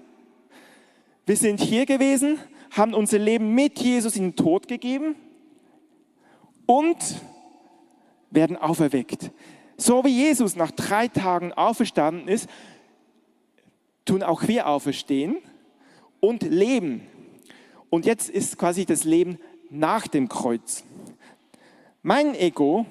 Wir 1.25 1.37
sind 1.37 1.61
hier 1.61 1.85
gewesen, 1.85 2.39
haben 2.71 2.93
unser 2.93 3.19
Leben 3.19 3.53
mit 3.53 3.79
Jesus 3.79 4.15
in 4.15 4.23
den 4.23 4.35
Tod 4.35 4.67
gegeben 4.67 5.15
und 6.65 6.97
werden 8.31 8.57
auferweckt. 8.57 9.31
So 9.77 10.03
wie 10.03 10.09
Jesus 10.09 10.55
nach 10.55 10.71
drei 10.71 11.07
Tagen 11.07 11.53
auferstanden 11.53 12.27
ist, 12.27 12.49
tun 14.05 14.23
auch 14.23 14.47
wir 14.47 14.67
auferstehen 14.67 15.37
und 16.19 16.43
leben. 16.43 17.01
Und 17.89 18.05
jetzt 18.05 18.29
ist 18.29 18.57
quasi 18.57 18.85
das 18.85 19.03
Leben 19.03 19.37
nach 19.69 20.07
dem 20.07 20.29
Kreuz. 20.29 20.83
Mein 22.03 22.33
Ego, 22.35 22.85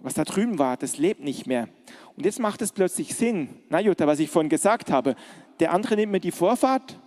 was 0.00 0.14
da 0.14 0.24
drüben 0.24 0.58
war, 0.58 0.76
das 0.76 0.98
lebt 0.98 1.20
nicht 1.20 1.46
mehr. 1.46 1.68
Und 2.16 2.24
jetzt 2.26 2.38
macht 2.38 2.60
es 2.60 2.72
plötzlich 2.72 3.14
Sinn. 3.14 3.48
Na 3.70 3.80
Jutta, 3.80 4.06
was 4.06 4.18
ich 4.18 4.30
vorhin 4.30 4.50
gesagt 4.50 4.90
habe, 4.90 5.16
der 5.60 5.72
andere 5.72 5.96
nimmt 5.96 6.12
mir 6.12 6.20
die 6.20 6.32
Vorfahrt. 6.32 6.98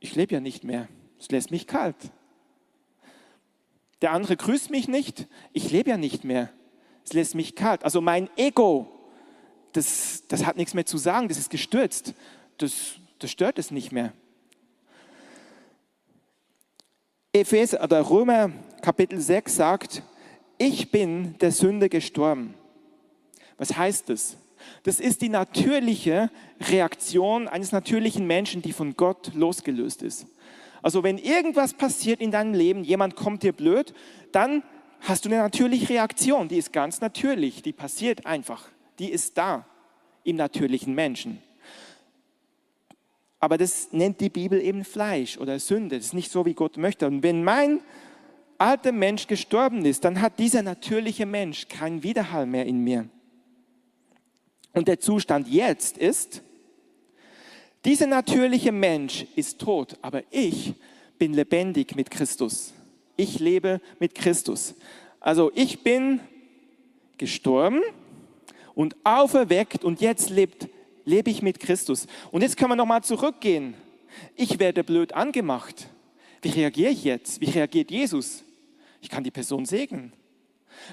Ich 0.00 0.14
lebe 0.14 0.34
ja 0.34 0.40
nicht 0.40 0.64
mehr. 0.64 0.88
Es 1.18 1.30
lässt 1.30 1.50
mich 1.50 1.66
kalt. 1.66 1.96
Der 4.02 4.12
andere 4.12 4.36
grüßt 4.36 4.70
mich 4.70 4.88
nicht. 4.88 5.26
Ich 5.54 5.70
lebe 5.70 5.90
ja 5.90 5.96
nicht 5.96 6.24
mehr. 6.24 6.50
Es 7.04 7.14
lässt 7.14 7.34
mich 7.34 7.54
kalt. 7.54 7.84
Also 7.84 8.02
mein 8.02 8.28
Ego, 8.36 8.88
das, 9.72 10.24
das 10.28 10.44
hat 10.44 10.56
nichts 10.56 10.74
mehr 10.74 10.84
zu 10.84 10.98
sagen. 10.98 11.28
Das 11.28 11.38
ist 11.38 11.48
gestürzt. 11.48 12.12
Das, 12.58 12.96
das 13.18 13.30
stört 13.30 13.58
es 13.58 13.70
nicht 13.70 13.90
mehr. 13.90 14.12
Epheser 17.32 17.82
oder 17.82 18.08
Römer 18.08 18.50
Kapitel 18.82 19.20
6 19.20 19.56
sagt, 19.56 20.02
ich 20.58 20.90
bin 20.90 21.36
der 21.38 21.52
Sünde 21.52 21.88
gestorben. 21.88 22.54
Was 23.58 23.76
heißt 23.76 24.08
das? 24.08 24.36
Das 24.82 25.00
ist 25.00 25.22
die 25.22 25.28
natürliche 25.28 26.30
Reaktion 26.60 27.48
eines 27.48 27.72
natürlichen 27.72 28.26
Menschen, 28.26 28.62
die 28.62 28.72
von 28.72 28.96
Gott 28.96 29.32
losgelöst 29.34 30.02
ist. 30.02 30.26
Also 30.82 31.02
wenn 31.02 31.18
irgendwas 31.18 31.74
passiert 31.74 32.20
in 32.20 32.30
deinem 32.30 32.54
Leben, 32.54 32.84
jemand 32.84 33.16
kommt 33.16 33.42
dir 33.42 33.52
blöd, 33.52 33.92
dann 34.32 34.62
hast 35.00 35.24
du 35.24 35.28
eine 35.28 35.38
natürliche 35.38 35.90
Reaktion, 35.90 36.48
die 36.48 36.58
ist 36.58 36.72
ganz 36.72 37.00
natürlich, 37.00 37.62
die 37.62 37.72
passiert 37.72 38.26
einfach, 38.26 38.68
die 38.98 39.10
ist 39.10 39.36
da 39.36 39.66
im 40.24 40.36
natürlichen 40.36 40.94
Menschen. 40.94 41.42
Aber 43.38 43.58
das 43.58 43.92
nennt 43.92 44.20
die 44.20 44.30
Bibel 44.30 44.60
eben 44.60 44.84
Fleisch 44.84 45.38
oder 45.38 45.58
Sünde, 45.58 45.96
das 45.96 46.06
ist 46.06 46.14
nicht 46.14 46.30
so, 46.30 46.46
wie 46.46 46.54
Gott 46.54 46.76
möchte. 46.76 47.06
Und 47.06 47.22
wenn 47.22 47.44
mein 47.44 47.80
alter 48.58 48.92
Mensch 48.92 49.26
gestorben 49.26 49.84
ist, 49.84 50.04
dann 50.04 50.20
hat 50.20 50.38
dieser 50.38 50.62
natürliche 50.62 51.26
Mensch 51.26 51.68
keinen 51.68 52.02
Widerhall 52.02 52.46
mehr 52.46 52.66
in 52.66 52.78
mir. 52.78 53.08
Und 54.72 54.88
der 54.88 55.00
Zustand 55.00 55.48
jetzt 55.48 55.98
ist, 55.98 56.42
dieser 57.84 58.06
natürliche 58.06 58.72
Mensch 58.72 59.26
ist 59.36 59.60
tot, 59.60 59.96
aber 60.02 60.22
ich 60.30 60.74
bin 61.18 61.32
lebendig 61.32 61.94
mit 61.96 62.10
Christus. 62.10 62.74
Ich 63.16 63.38
lebe 63.38 63.80
mit 64.00 64.14
Christus. 64.14 64.74
Also 65.20 65.50
ich 65.54 65.82
bin 65.82 66.20
gestorben 67.16 67.80
und 68.74 68.96
auferweckt 69.04 69.84
und 69.84 70.00
jetzt 70.00 70.30
lebt, 70.30 70.68
lebe 71.04 71.30
ich 71.30 71.42
mit 71.42 71.60
Christus. 71.60 72.06
Und 72.30 72.42
jetzt 72.42 72.56
können 72.56 72.72
wir 72.72 72.76
nochmal 72.76 73.02
zurückgehen. 73.02 73.74
Ich 74.34 74.58
werde 74.58 74.84
blöd 74.84 75.12
angemacht. 75.12 75.88
Wie 76.42 76.50
reagiere 76.50 76.90
ich 76.90 77.04
jetzt? 77.04 77.40
Wie 77.40 77.50
reagiert 77.50 77.90
Jesus? 77.90 78.44
Ich 79.06 79.10
kann 79.10 79.22
die 79.22 79.30
Person 79.30 79.66
segnen. 79.66 80.12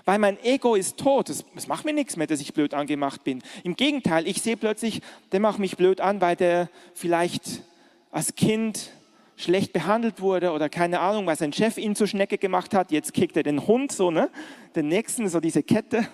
Weil 0.05 0.19
mein 0.19 0.37
Ego 0.43 0.75
ist 0.75 0.97
tot. 0.97 1.31
Es, 1.31 1.67
macht 1.67 1.83
mir 1.83 1.93
nichts 1.93 2.15
mehr, 2.15 2.27
dass 2.27 2.41
ich 2.41 2.53
blöd 2.53 2.75
angemacht 2.75 3.23
bin. 3.23 3.41
Im 3.63 3.75
Gegenteil, 3.75 4.27
ich 4.27 4.39
sehe 4.39 4.55
plötzlich, 4.55 5.01
der 5.31 5.39
macht 5.39 5.57
mich 5.57 5.77
blöd 5.77 5.99
an, 5.99 6.21
weil 6.21 6.35
der 6.35 6.69
vielleicht 6.93 7.63
als 8.11 8.35
Kind 8.35 8.91
schlecht 9.35 9.73
behandelt 9.73 10.21
wurde 10.21 10.51
oder 10.51 10.69
keine 10.69 10.99
Ahnung, 10.99 11.25
weil 11.25 11.37
sein 11.37 11.51
Chef 11.53 11.79
ihn 11.79 11.95
zur 11.95 12.05
Schnecke 12.05 12.37
gemacht 12.37 12.75
hat. 12.75 12.91
Jetzt 12.91 13.15
kickt 13.15 13.35
er 13.35 13.41
den 13.41 13.65
Hund 13.65 13.91
so, 13.91 14.11
ne? 14.11 14.29
Den 14.75 14.89
nächsten, 14.89 15.27
so 15.27 15.39
diese 15.39 15.63
Kette. 15.63 16.07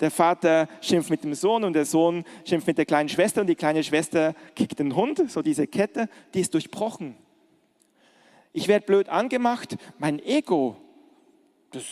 Der 0.00 0.10
Vater 0.10 0.68
schimpft 0.80 1.10
mit 1.10 1.22
dem 1.22 1.34
Sohn 1.34 1.62
und 1.62 1.74
der 1.74 1.84
Sohn 1.84 2.24
schimpft 2.44 2.66
mit 2.66 2.76
der 2.76 2.86
kleinen 2.86 3.08
Schwester 3.08 3.40
und 3.40 3.46
die 3.46 3.54
kleine 3.54 3.84
Schwester 3.84 4.34
kickt 4.56 4.80
den 4.80 4.96
Hund, 4.96 5.30
so 5.30 5.42
diese 5.42 5.68
Kette, 5.68 6.08
die 6.34 6.40
ist 6.40 6.54
durchbrochen. 6.54 7.14
Ich 8.52 8.66
werde 8.66 8.84
blöd 8.84 9.08
angemacht, 9.08 9.76
mein 9.98 10.18
Ego, 10.18 10.76
das 11.76 11.84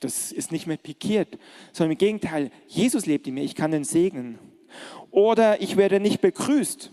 das 0.00 0.32
ist 0.32 0.52
nicht 0.52 0.66
mehr 0.66 0.76
pikiert, 0.76 1.38
sondern 1.72 1.92
im 1.92 1.98
Gegenteil, 1.98 2.50
Jesus 2.66 3.06
lebt 3.06 3.26
in 3.26 3.34
mir, 3.34 3.44
ich 3.44 3.54
kann 3.54 3.70
den 3.70 3.84
segnen. 3.84 4.38
Oder 5.10 5.60
ich 5.62 5.76
werde 5.76 6.00
nicht 6.00 6.20
begrüßt. 6.20 6.90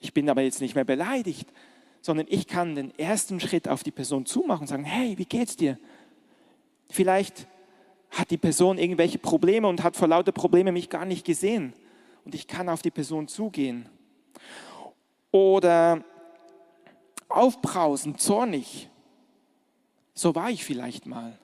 Ich 0.00 0.12
bin 0.12 0.28
aber 0.28 0.42
jetzt 0.42 0.60
nicht 0.60 0.74
mehr 0.74 0.84
beleidigt, 0.84 1.48
sondern 2.00 2.26
ich 2.28 2.46
kann 2.46 2.74
den 2.74 2.96
ersten 2.98 3.40
Schritt 3.40 3.68
auf 3.68 3.82
die 3.82 3.90
Person 3.90 4.26
zumachen 4.26 4.62
und 4.62 4.66
sagen, 4.66 4.84
hey, 4.84 5.16
wie 5.18 5.24
geht's 5.24 5.56
dir? 5.56 5.78
Vielleicht 6.90 7.46
hat 8.10 8.30
die 8.30 8.38
Person 8.38 8.78
irgendwelche 8.78 9.18
Probleme 9.18 9.68
und 9.68 9.82
hat 9.82 9.96
vor 9.96 10.08
lauter 10.08 10.32
Probleme 10.32 10.72
mich 10.72 10.88
gar 10.88 11.04
nicht 11.04 11.24
gesehen. 11.24 11.74
Und 12.24 12.34
ich 12.34 12.46
kann 12.46 12.68
auf 12.68 12.82
die 12.82 12.90
Person 12.90 13.28
zugehen. 13.28 13.88
Oder 15.30 16.04
aufbrausen, 17.28 18.18
zornig. 18.18 18.87
So 20.18 20.34
war 20.34 20.50
ich 20.50 20.64
vielleicht 20.64 21.06
mal. 21.06 21.38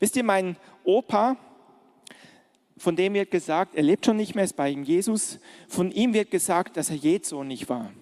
Wisst 0.00 0.16
ihr, 0.16 0.24
mein 0.24 0.56
Opa, 0.82 1.36
von 2.76 2.96
dem 2.96 3.14
wird 3.14 3.30
gesagt, 3.30 3.76
er 3.76 3.84
lebt 3.84 4.04
schon 4.04 4.16
nicht 4.16 4.34
mehr, 4.34 4.42
ist 4.42 4.56
bei 4.56 4.68
ihm 4.68 4.82
Jesus, 4.82 5.38
von 5.68 5.92
ihm 5.92 6.12
wird 6.12 6.32
gesagt, 6.32 6.76
dass 6.76 6.90
er 6.90 6.96
Jezorn 6.96 7.46
nicht 7.46 7.68
war. 7.68 7.92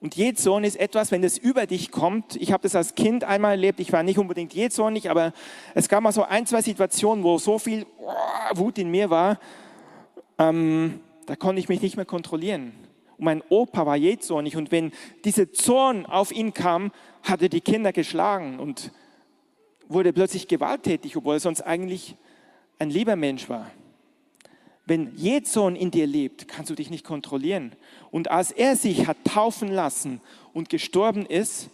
Und 0.00 0.16
Jezorn 0.16 0.64
ist 0.64 0.74
etwas, 0.80 1.12
wenn 1.12 1.22
es 1.22 1.38
über 1.38 1.66
dich 1.66 1.92
kommt. 1.92 2.34
Ich 2.34 2.50
habe 2.50 2.64
das 2.64 2.74
als 2.74 2.96
Kind 2.96 3.22
einmal 3.22 3.52
erlebt. 3.52 3.78
Ich 3.78 3.92
war 3.92 4.02
nicht 4.02 4.18
unbedingt 4.18 4.52
jezornig, 4.52 5.08
aber 5.08 5.32
es 5.76 5.88
gab 5.88 6.02
mal 6.02 6.10
so 6.10 6.24
ein, 6.24 6.44
zwei 6.46 6.62
Situationen, 6.62 7.22
wo 7.22 7.38
so 7.38 7.60
viel 7.60 7.86
Wut 8.54 8.78
in 8.78 8.90
mir 8.90 9.10
war, 9.10 9.38
ähm, 10.38 10.98
da 11.26 11.36
konnte 11.36 11.60
ich 11.60 11.68
mich 11.68 11.82
nicht 11.82 11.94
mehr 11.94 12.04
kontrollieren. 12.04 12.72
Und 13.16 13.26
mein 13.26 13.42
Opa 13.48 13.86
war 13.86 13.96
jezornig 13.96 14.56
und 14.56 14.72
wenn 14.72 14.90
dieser 15.24 15.52
Zorn 15.52 16.04
auf 16.04 16.32
ihn 16.32 16.52
kam, 16.52 16.90
hat 17.22 17.42
er 17.42 17.48
die 17.48 17.60
Kinder 17.60 17.92
geschlagen 17.92 18.58
und 18.58 18.90
wurde 19.90 20.12
plötzlich 20.12 20.48
gewalttätig, 20.48 21.16
obwohl 21.16 21.34
er 21.34 21.40
sonst 21.40 21.62
eigentlich 21.62 22.14
ein 22.78 22.90
lieber 22.90 23.16
Mensch 23.16 23.48
war. 23.48 23.70
wenn 24.86 25.14
Jezorn 25.16 25.76
in 25.76 25.92
dir 25.92 26.06
lebt, 26.06 26.48
kannst 26.48 26.68
du 26.68 26.74
dich 26.74 26.90
nicht 26.90 27.04
kontrollieren. 27.04 27.72
Und 28.10 28.28
als 28.28 28.50
er 28.50 28.74
sich 28.74 29.06
hat 29.06 29.18
taufen 29.24 29.68
lassen 29.68 30.20
und 30.52 30.68
gestorben 30.68 31.26
ist, 31.26 31.68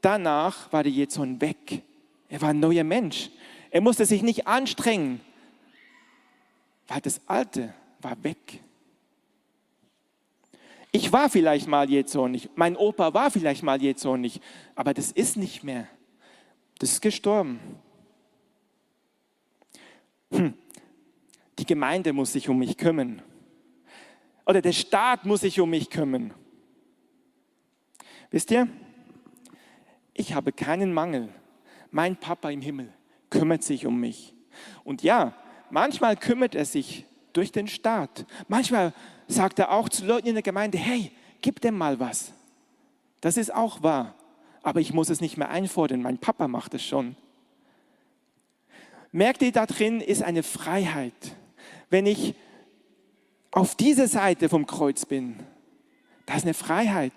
danach 0.00 0.72
war 0.72 0.84
der 0.84 0.92
Jezorn 0.92 1.40
weg. 1.40 1.82
Er 2.28 2.40
war 2.40 2.50
ein 2.50 2.60
neuer 2.60 2.84
Mensch. 2.84 3.30
Er 3.70 3.80
musste 3.80 4.06
sich 4.06 4.22
nicht 4.22 4.46
anstrengen, 4.46 5.20
weil 6.86 7.00
das 7.00 7.20
Alte 7.26 7.74
war 8.00 8.22
weg. 8.22 8.60
Ich 10.92 11.10
war 11.10 11.30
vielleicht 11.30 11.66
mal 11.66 11.90
jähzornig, 11.90 12.50
mein 12.54 12.76
Opa 12.76 13.12
war 13.12 13.30
vielleicht 13.30 13.62
mal 13.62 13.80
jähzornig, 13.80 14.40
aber 14.76 14.94
das 14.94 15.10
ist 15.10 15.36
nicht 15.36 15.64
mehr. 15.64 15.88
Das 16.82 16.94
ist 16.94 17.00
gestorben. 17.00 17.60
Hm. 20.32 20.52
Die 21.56 21.64
Gemeinde 21.64 22.12
muss 22.12 22.32
sich 22.32 22.48
um 22.48 22.58
mich 22.58 22.76
kümmern. 22.76 23.22
Oder 24.46 24.60
der 24.60 24.72
Staat 24.72 25.24
muss 25.24 25.42
sich 25.42 25.60
um 25.60 25.70
mich 25.70 25.90
kümmern. 25.90 26.34
Wisst 28.32 28.50
ihr, 28.50 28.66
ich 30.12 30.34
habe 30.34 30.50
keinen 30.50 30.92
Mangel. 30.92 31.28
Mein 31.92 32.16
Papa 32.16 32.50
im 32.50 32.60
Himmel 32.60 32.92
kümmert 33.30 33.62
sich 33.62 33.86
um 33.86 34.00
mich. 34.00 34.34
Und 34.82 35.04
ja, 35.04 35.36
manchmal 35.70 36.16
kümmert 36.16 36.56
er 36.56 36.64
sich 36.64 37.06
durch 37.32 37.52
den 37.52 37.68
Staat. 37.68 38.26
Manchmal 38.48 38.92
sagt 39.28 39.60
er 39.60 39.70
auch 39.70 39.88
zu 39.88 40.04
Leuten 40.04 40.26
in 40.26 40.34
der 40.34 40.42
Gemeinde, 40.42 40.78
hey, 40.78 41.12
gib 41.42 41.60
dem 41.60 41.78
mal 41.78 42.00
was. 42.00 42.32
Das 43.20 43.36
ist 43.36 43.54
auch 43.54 43.84
wahr. 43.84 44.16
Aber 44.62 44.80
ich 44.80 44.92
muss 44.92 45.10
es 45.10 45.20
nicht 45.20 45.36
mehr 45.36 45.50
einfordern. 45.50 46.02
Mein 46.02 46.18
Papa 46.18 46.48
macht 46.48 46.74
es 46.74 46.84
schon. 46.84 47.16
Merkt 49.10 49.42
ihr, 49.42 49.52
da 49.52 49.66
drin 49.66 50.00
ist 50.00 50.22
eine 50.22 50.42
Freiheit. 50.42 51.36
Wenn 51.90 52.06
ich 52.06 52.34
auf 53.50 53.74
dieser 53.74 54.08
Seite 54.08 54.48
vom 54.48 54.66
Kreuz 54.66 55.04
bin, 55.04 55.36
da 56.26 56.36
ist 56.36 56.44
eine 56.44 56.54
Freiheit. 56.54 57.12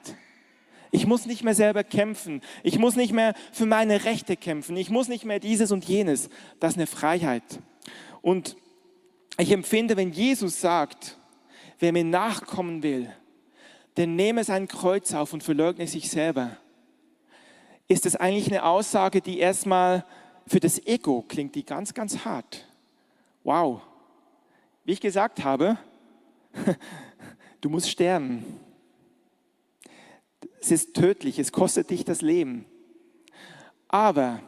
Ich 0.92 1.06
muss 1.06 1.26
nicht 1.26 1.44
mehr 1.44 1.56
selber 1.56 1.84
kämpfen. 1.84 2.42
Ich 2.64 2.80
muss 2.80 2.96
nicht 2.96 3.14
mehr 3.14 3.34
für 3.52 3.66
meine 3.66 4.06
Rechte 4.06 4.36
kämpfen. 4.36 4.76
Ich 4.78 4.90
muss 4.90 5.08
nicht 5.08 5.26
mehr 5.26 5.40
dieses 5.40 5.72
und 5.72 5.86
jenes. 5.86 6.30
Das 6.60 6.74
ist 6.74 6.78
eine 6.78 6.88
Freiheit. 6.88 7.44
Und 8.22 8.58
ich 9.38 9.52
empfinde, 9.52 9.98
wenn 9.98 10.12
Jesus 10.12 10.62
sagt, 10.62 11.18
wer 11.80 11.92
mir 11.92 12.04
nachkommen 12.04 12.84
will, 12.84 13.10
der 13.98 14.08
nehme 14.08 14.44
sein 14.44 14.68
Kreuz 14.68 15.14
auf 15.14 15.34
und 15.34 15.44
verleugne 15.44 15.88
sich 15.88 16.10
selber, 16.10 16.58
ist 17.88 18.06
das 18.06 18.16
eigentlich 18.16 18.48
eine 18.48 18.66
Aussage, 18.66 19.22
die 19.22 19.40
erstmal 19.40 20.06
für 20.48 20.60
das 20.60 20.86
Ego 20.86 21.24
klingt, 21.28 21.56
die 21.56 21.66
ganz, 21.66 21.94
ganz 21.94 22.26
hart. 22.26 22.66
Wow. 23.44 23.82
Wie 24.84 24.94
ich 24.94 25.02
gesagt 25.02 25.44
habe, 25.44 25.78
du 27.62 27.70
musst 27.70 27.90
sterben. 27.90 28.44
Es 30.62 30.72
ist 30.72 30.96
tödlich, 30.96 31.38
es 31.40 31.52
kostet 31.52 31.90
dich 31.90 32.06
das 32.06 32.22
Leben. 32.22 32.66
Aber 33.88 34.40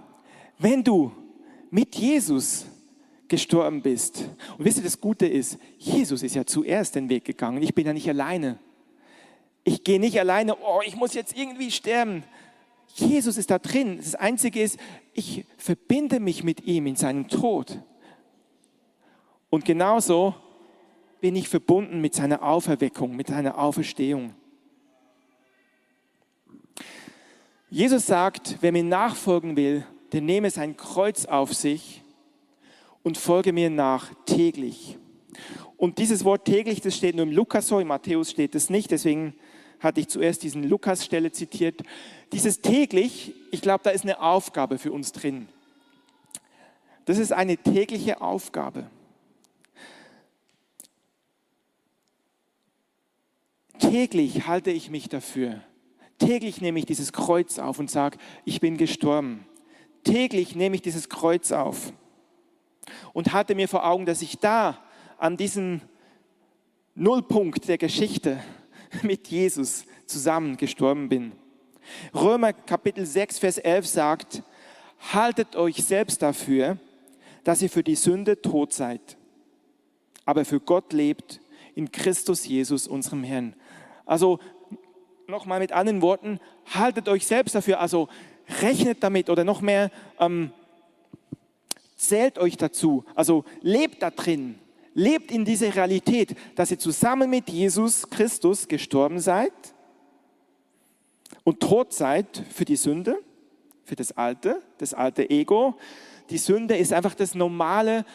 wenn 0.57 0.83
du 0.83 1.11
mit 1.69 1.95
Jesus 1.95 2.65
gestorben 3.27 3.81
bist. 3.81 4.29
Und 4.57 4.65
wisst 4.65 4.77
ihr, 4.77 4.83
das 4.83 4.99
Gute 4.99 5.27
ist, 5.27 5.57
Jesus 5.77 6.23
ist 6.23 6.35
ja 6.35 6.45
zuerst 6.45 6.95
den 6.95 7.09
Weg 7.09 7.25
gegangen. 7.25 7.61
Ich 7.61 7.73
bin 7.73 7.85
ja 7.85 7.93
nicht 7.93 8.07
alleine. 8.09 8.57
Ich 9.63 9.83
gehe 9.83 9.99
nicht 9.99 10.19
alleine, 10.19 10.55
oh, 10.55 10.81
ich 10.85 10.95
muss 10.95 11.13
jetzt 11.13 11.37
irgendwie 11.37 11.71
sterben. 11.71 12.23
Jesus 12.99 13.37
ist 13.37 13.51
da 13.51 13.59
drin. 13.59 13.97
Das 13.97 14.15
Einzige 14.15 14.61
ist, 14.61 14.79
ich 15.13 15.45
verbinde 15.57 16.19
mich 16.19 16.43
mit 16.43 16.65
ihm 16.65 16.87
in 16.87 16.95
seinem 16.95 17.27
Tod. 17.27 17.79
Und 19.49 19.65
genauso 19.65 20.35
bin 21.21 21.35
ich 21.35 21.47
verbunden 21.47 22.01
mit 22.01 22.15
seiner 22.15 22.43
Auferweckung, 22.43 23.15
mit 23.15 23.27
seiner 23.27 23.57
Auferstehung. 23.57 24.33
Jesus 27.69 28.05
sagt, 28.05 28.57
wer 28.61 28.71
mir 28.71 28.83
nachfolgen 28.83 29.55
will, 29.57 29.85
der 30.11 30.21
nehme 30.21 30.49
sein 30.49 30.77
Kreuz 30.77 31.25
auf 31.25 31.53
sich 31.53 32.01
und 33.03 33.17
folge 33.17 33.53
mir 33.53 33.69
nach 33.69 34.13
täglich. 34.25 34.97
Und 35.75 35.99
dieses 35.99 36.23
Wort 36.23 36.45
täglich, 36.45 36.81
das 36.81 36.95
steht 36.95 37.15
nur 37.15 37.25
im 37.25 37.31
Lukas 37.31 37.67
so, 37.67 37.79
im 37.79 37.89
Matthäus 37.89 38.31
steht 38.31 38.55
es 38.55 38.69
nicht, 38.69 38.89
deswegen 38.89 39.35
hatte 39.79 39.99
ich 39.99 40.07
zuerst 40.07 40.43
diesen 40.43 40.63
Lukas-Stelle 40.63 41.31
zitiert. 41.31 41.81
Dieses 42.31 42.61
täglich, 42.61 43.33
ich 43.51 43.61
glaube, 43.61 43.83
da 43.83 43.91
ist 43.91 44.03
eine 44.03 44.21
Aufgabe 44.21 44.77
für 44.77 44.91
uns 44.91 45.11
drin. 45.11 45.47
Das 47.05 47.17
ist 47.17 47.31
eine 47.31 47.57
tägliche 47.57 48.21
Aufgabe. 48.21 48.89
Täglich 53.79 54.47
halte 54.47 54.71
ich 54.71 54.89
mich 54.89 55.07
dafür. 55.07 55.61
Täglich 56.17 56.61
nehme 56.61 56.79
ich 56.79 56.85
dieses 56.85 57.13
Kreuz 57.13 57.59
auf 57.59 57.79
und 57.79 57.91
sage, 57.91 58.17
ich 58.43 58.59
bin 58.59 58.77
gestorben. 58.77 59.45
Täglich 60.03 60.55
nehme 60.55 60.75
ich 60.75 60.81
dieses 60.81 61.09
Kreuz 61.09 61.51
auf 61.51 61.93
und 63.13 63.33
hatte 63.33 63.55
mir 63.55 63.67
vor 63.67 63.85
Augen, 63.85 64.05
dass 64.05 64.21
ich 64.21 64.39
da 64.39 64.83
an 65.17 65.37
diesem 65.37 65.81
Nullpunkt 66.95 67.67
der 67.67 67.77
Geschichte 67.77 68.41
mit 69.03 69.27
Jesus 69.27 69.85
zusammen 70.05 70.57
gestorben 70.57 71.09
bin. 71.09 71.31
Römer 72.13 72.53
Kapitel 72.53 73.05
6, 73.05 73.39
Vers 73.39 73.57
11 73.57 73.87
sagt, 73.87 74.43
haltet 75.13 75.55
euch 75.55 75.83
selbst 75.83 76.21
dafür, 76.21 76.77
dass 77.43 77.61
ihr 77.61 77.69
für 77.69 77.83
die 77.83 77.95
Sünde 77.95 78.41
tot 78.41 78.73
seid, 78.73 79.17
aber 80.25 80.43
für 80.43 80.59
Gott 80.59 80.91
lebt 80.91 81.39
in 81.75 81.91
Christus 81.91 82.45
Jesus, 82.45 82.87
unserem 82.87 83.23
Herrn. 83.23 83.55
Also 84.05 84.39
nochmal 85.27 85.59
mit 85.59 85.71
anderen 85.71 86.01
Worten, 86.01 86.39
haltet 86.65 87.07
euch 87.07 87.25
selbst 87.25 87.55
dafür, 87.55 87.79
also 87.79 88.09
rechnet 88.61 89.03
damit 89.03 89.29
oder 89.29 89.43
noch 89.43 89.61
mehr, 89.61 89.91
ähm, 90.19 90.51
zählt 91.95 92.37
euch 92.37 92.57
dazu, 92.57 93.05
also 93.15 93.45
lebt 93.61 94.01
da 94.01 94.11
drin, 94.11 94.59
lebt 94.97 95.31
in 95.31 95.45
dieser 95.45 95.73
Realität, 95.75 96.35
dass 96.55 96.71
ihr 96.71 96.79
zusammen 96.79 97.29
mit 97.29 97.49
Jesus 97.51 98.09
Christus 98.09 98.67
gestorben 98.67 99.19
seid 99.19 99.53
und 101.43 101.59
tot 101.59 101.93
seid 101.93 102.43
für 102.49 102.65
die 102.65 102.75
Sünde, 102.75 103.19
für 103.83 103.95
das 103.95 104.11
alte, 104.17 104.63
das 104.79 104.95
alte 104.95 105.29
Ego. 105.29 105.75
Die 106.31 106.39
Sünde 106.39 106.75
ist 106.75 106.93
einfach 106.93 107.13
das 107.13 107.35
normale 107.35 108.05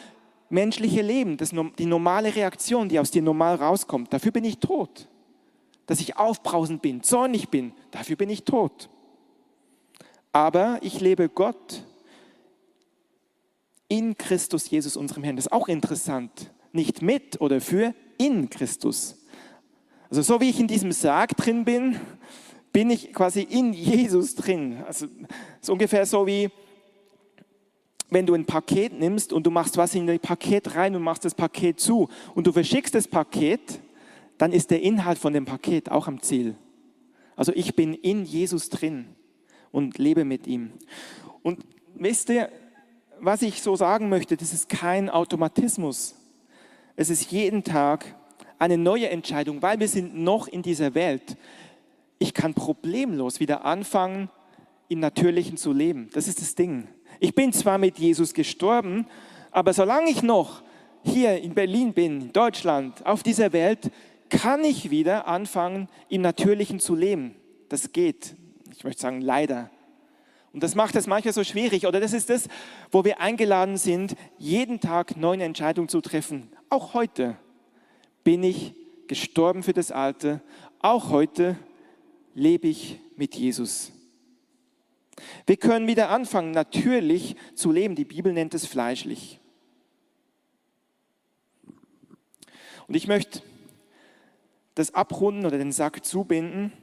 menschliche 0.49 1.01
Leben, 1.01 1.37
das, 1.37 1.51
die 1.79 1.85
normale 1.85 2.35
Reaktion, 2.35 2.89
die 2.89 2.99
aus 2.99 3.11
dir 3.11 3.21
normal 3.21 3.55
rauskommt. 3.55 4.11
Dafür 4.11 4.33
bin 4.33 4.43
ich 4.43 4.59
tot. 4.59 5.07
Dass 5.85 6.01
ich 6.01 6.17
aufbrausend 6.17 6.81
bin, 6.81 7.01
zornig 7.01 7.47
bin, 7.47 7.71
dafür 7.91 8.17
bin 8.17 8.29
ich 8.29 8.43
tot. 8.43 8.89
Aber 10.33 10.79
ich 10.81 10.99
lebe 10.99 11.29
Gott 11.29 11.85
in 13.87 14.17
Christus 14.17 14.69
Jesus, 14.69 14.97
unserem 14.97 15.23
Herrn. 15.23 15.37
Das 15.37 15.45
ist 15.45 15.51
auch 15.53 15.69
interessant. 15.69 16.51
Nicht 16.73 17.01
mit 17.01 17.39
oder 17.39 17.61
für, 17.61 17.95
in 18.17 18.49
Christus. 18.49 19.25
Also 20.09 20.21
so 20.21 20.41
wie 20.41 20.49
ich 20.49 20.59
in 20.59 20.67
diesem 20.67 20.91
Sarg 20.91 21.37
drin 21.37 21.63
bin, 21.63 21.99
bin 22.73 22.89
ich 22.89 23.13
quasi 23.13 23.41
in 23.41 23.71
Jesus 23.71 24.35
drin. 24.35 24.83
Also 24.85 25.07
ist 25.61 25.69
ungefähr 25.69 26.05
so 26.05 26.27
wie, 26.27 26.49
wenn 28.09 28.25
du 28.25 28.33
ein 28.33 28.45
Paket 28.45 28.93
nimmst 28.93 29.31
und 29.31 29.45
du 29.45 29.51
machst 29.51 29.77
was 29.77 29.95
in 29.95 30.07
das 30.07 30.19
Paket 30.19 30.75
rein 30.75 30.95
und 30.95 31.03
machst 31.03 31.23
das 31.23 31.35
Paket 31.35 31.79
zu 31.79 32.09
und 32.35 32.47
du 32.47 32.51
verschickst 32.51 32.93
das 32.93 33.07
Paket, 33.07 33.79
dann 34.37 34.51
ist 34.51 34.71
der 34.71 34.81
Inhalt 34.81 35.17
von 35.17 35.33
dem 35.33 35.45
Paket 35.45 35.89
auch 35.89 36.07
am 36.07 36.21
Ziel. 36.21 36.55
Also 37.35 37.51
ich 37.55 37.75
bin 37.75 37.93
in 37.93 38.25
Jesus 38.25 38.69
drin 38.69 39.05
und 39.71 39.97
lebe 39.97 40.25
mit 40.25 40.47
ihm. 40.47 40.73
Und 41.41 41.65
wisst 41.95 42.29
ihr, 42.29 42.49
was 43.19 43.41
ich 43.41 43.61
so 43.61 43.75
sagen 43.75 44.09
möchte, 44.09 44.37
das 44.37 44.53
ist 44.53 44.69
kein 44.69 45.09
Automatismus. 45.09 46.15
Es 46.95 47.09
ist 47.09 47.31
jeden 47.31 47.63
Tag 47.63 48.15
eine 48.59 48.77
neue 48.77 49.09
Entscheidung, 49.09 49.61
weil 49.61 49.79
wir 49.79 49.87
sind 49.87 50.15
noch 50.15 50.47
in 50.47 50.61
dieser 50.61 50.93
Welt. 50.93 51.37
Ich 52.19 52.33
kann 52.33 52.53
problemlos 52.53 53.39
wieder 53.39 53.65
anfangen, 53.65 54.29
im 54.89 54.99
Natürlichen 54.99 55.57
zu 55.57 55.73
leben. 55.73 56.09
Das 56.13 56.27
ist 56.27 56.39
das 56.39 56.53
Ding. 56.53 56.87
Ich 57.19 57.33
bin 57.33 57.51
zwar 57.51 57.77
mit 57.77 57.97
Jesus 57.97 58.33
gestorben, 58.33 59.07
aber 59.51 59.73
solange 59.73 60.11
ich 60.11 60.21
noch 60.21 60.61
hier 61.03 61.41
in 61.41 61.55
Berlin 61.55 61.93
bin, 61.93 62.21
in 62.21 62.33
Deutschland, 62.33 63.05
auf 63.05 63.23
dieser 63.23 63.53
Welt, 63.53 63.91
kann 64.29 64.63
ich 64.63 64.91
wieder 64.91 65.27
anfangen, 65.27 65.89
im 66.09 66.21
Natürlichen 66.21 66.79
zu 66.79 66.95
leben. 66.95 67.35
Das 67.69 67.91
geht. 67.91 68.35
Ich 68.71 68.83
möchte 68.83 69.01
sagen, 69.01 69.21
leider. 69.21 69.69
Und 70.53 70.61
das 70.61 70.75
macht 70.75 70.95
es 70.95 71.07
manchmal 71.07 71.33
so 71.33 71.43
schwierig. 71.43 71.87
Oder 71.87 71.99
das 71.99 72.13
ist 72.13 72.29
das, 72.29 72.47
wo 72.91 73.03
wir 73.03 73.19
eingeladen 73.19 73.77
sind, 73.77 74.15
jeden 74.37 74.79
Tag 74.79 75.17
neue 75.17 75.43
Entscheidungen 75.43 75.89
zu 75.89 75.99
treffen. 75.99 76.51
Auch 76.73 76.95
heute 76.95 77.37
bin 78.23 78.41
ich 78.41 78.73
gestorben 79.05 79.61
für 79.61 79.73
das 79.73 79.91
Alte. 79.91 80.41
Auch 80.79 81.11
heute 81.11 81.55
lebe 82.33 82.67
ich 82.67 82.99
mit 83.15 83.35
Jesus. 83.35 83.91
Wir 85.45 85.57
können 85.57 85.85
wieder 85.85 86.09
anfangen, 86.09 86.49
natürlich 86.49 87.35
zu 87.53 87.71
leben. 87.71 87.93
Die 87.93 88.05
Bibel 88.05 88.33
nennt 88.33 88.55
es 88.55 88.65
fleischlich. 88.65 89.39
Und 92.87 92.95
ich 92.95 93.07
möchte 93.07 93.43
das 94.73 94.95
abrunden 94.95 95.45
oder 95.45 95.59
den 95.59 95.71
Sack 95.71 96.03
zubinden 96.03 96.73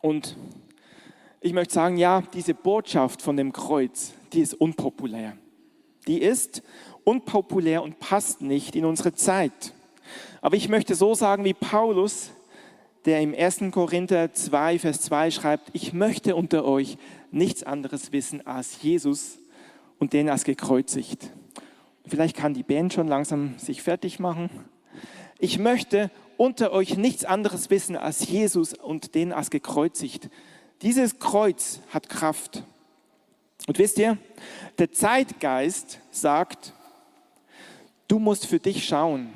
und 0.00 0.34
ich 1.42 1.52
möchte 1.52 1.74
sagen, 1.74 1.98
ja, 1.98 2.22
diese 2.32 2.54
Botschaft 2.54 3.20
von 3.20 3.36
dem 3.36 3.52
Kreuz, 3.52 4.14
die 4.32 4.40
ist 4.40 4.54
unpopulär. 4.54 5.36
Die 6.06 6.20
ist 6.20 6.62
unpopulär 7.04 7.82
und 7.82 7.98
passt 7.98 8.40
nicht 8.40 8.76
in 8.76 8.84
unsere 8.84 9.14
Zeit. 9.14 9.72
Aber 10.40 10.56
ich 10.56 10.68
möchte 10.68 10.94
so 10.94 11.14
sagen 11.14 11.44
wie 11.44 11.54
Paulus, 11.54 12.30
der 13.04 13.20
im 13.20 13.34
1. 13.34 13.64
Korinther 13.70 14.32
2, 14.32 14.78
Vers 14.78 15.00
2 15.02 15.30
schreibt, 15.30 15.70
ich 15.72 15.92
möchte 15.92 16.36
unter 16.36 16.64
euch 16.64 16.96
nichts 17.30 17.62
anderes 17.62 18.12
wissen 18.12 18.46
als 18.46 18.82
Jesus 18.82 19.38
und 19.98 20.12
den 20.12 20.28
als 20.28 20.44
gekreuzigt. 20.44 21.30
Vielleicht 22.06 22.36
kann 22.36 22.54
die 22.54 22.62
Band 22.62 22.92
schon 22.92 23.08
langsam 23.08 23.58
sich 23.58 23.82
fertig 23.82 24.18
machen. 24.18 24.50
Ich 25.38 25.58
möchte 25.58 26.10
unter 26.36 26.72
euch 26.72 26.96
nichts 26.96 27.24
anderes 27.24 27.70
wissen 27.70 27.96
als 27.96 28.28
Jesus 28.28 28.74
und 28.74 29.14
den 29.14 29.32
als 29.32 29.50
gekreuzigt. 29.50 30.28
Dieses 30.82 31.18
Kreuz 31.18 31.80
hat 31.90 32.08
Kraft. 32.08 32.62
Und 33.66 33.78
wisst 33.78 33.98
ihr, 33.98 34.18
der 34.78 34.92
Zeitgeist 34.92 36.00
sagt, 36.10 36.72
du 38.08 38.18
musst 38.18 38.46
für 38.46 38.58
dich 38.58 38.86
schauen, 38.86 39.32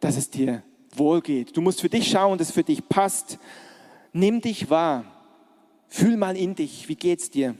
dass 0.00 0.16
es 0.16 0.30
dir 0.30 0.62
wohl 0.92 1.20
geht. 1.20 1.56
Du 1.56 1.60
musst 1.60 1.80
für 1.80 1.88
dich 1.88 2.08
schauen, 2.08 2.38
dass 2.38 2.48
es 2.48 2.54
für 2.54 2.62
dich 2.62 2.88
passt. 2.88 3.38
Nimm 4.12 4.40
dich 4.40 4.70
wahr. 4.70 5.04
Fühl 5.88 6.16
mal 6.16 6.36
in 6.36 6.54
dich. 6.54 6.88
Wie 6.88 6.96
geht's 6.96 7.30
dir? 7.30 7.56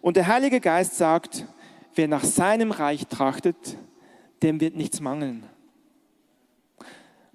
Und 0.00 0.16
der 0.16 0.26
Heilige 0.26 0.60
Geist 0.60 0.96
sagt, 0.96 1.46
wer 1.94 2.08
nach 2.08 2.24
seinem 2.24 2.70
Reich 2.70 3.06
trachtet, 3.06 3.56
dem 4.42 4.60
wird 4.60 4.76
nichts 4.76 5.00
mangeln. 5.00 5.46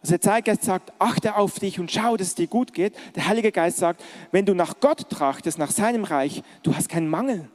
Also 0.02 0.12
der 0.12 0.22
Zeitgeist 0.22 0.64
sagt, 0.64 0.94
achte 0.98 1.36
auf 1.36 1.60
dich 1.60 1.80
und 1.80 1.92
schau, 1.92 2.16
dass 2.16 2.28
es 2.28 2.36
dir 2.36 2.48
gut 2.48 2.74
geht. 2.74 2.96
Der 3.16 3.28
Heilige 3.28 3.52
Geist 3.52 3.78
sagt, 3.78 4.04
wenn 4.32 4.46
du 4.46 4.54
nach 4.54 4.80
Gott 4.80 5.10
trachtest, 5.10 5.58
nach 5.58 5.72
seinem 5.72 6.06
Reich, 6.06 6.42
du 6.64 6.74
hast 6.74 6.88
keinen 6.88 7.10
Mangel. 7.10 7.50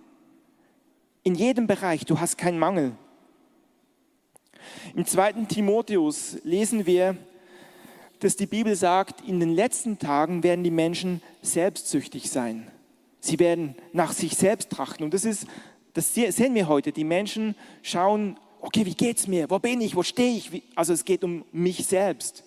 In 1.24 1.34
jedem 1.34 1.66
Bereich, 1.66 2.04
du 2.04 2.20
hast 2.20 2.36
keinen 2.36 2.58
Mangel. 2.58 2.92
Im 4.94 5.06
zweiten 5.06 5.48
Timotheus 5.48 6.36
lesen 6.44 6.84
wir, 6.84 7.16
dass 8.20 8.36
die 8.36 8.46
Bibel 8.46 8.76
sagt, 8.76 9.26
in 9.26 9.40
den 9.40 9.48
letzten 9.54 9.98
Tagen 9.98 10.42
werden 10.42 10.62
die 10.62 10.70
Menschen 10.70 11.22
selbstsüchtig 11.40 12.30
sein. 12.30 12.70
Sie 13.20 13.38
werden 13.38 13.74
nach 13.94 14.12
sich 14.12 14.36
selbst 14.36 14.68
trachten. 14.68 15.02
Und 15.02 15.14
das 15.14 15.24
ist, 15.24 15.46
das 15.94 16.12
sehen 16.12 16.54
wir 16.54 16.68
heute. 16.68 16.92
Die 16.92 17.04
Menschen 17.04 17.54
schauen 17.82 18.38
okay, 18.60 18.84
wie 18.84 18.94
geht's 18.94 19.26
mir? 19.26 19.48
Wo 19.48 19.58
bin 19.58 19.80
ich? 19.80 19.96
Wo 19.96 20.02
stehe 20.02 20.36
ich? 20.36 20.62
Also 20.74 20.92
es 20.92 21.06
geht 21.06 21.24
um 21.24 21.46
mich 21.52 21.86
selbst. 21.86 22.44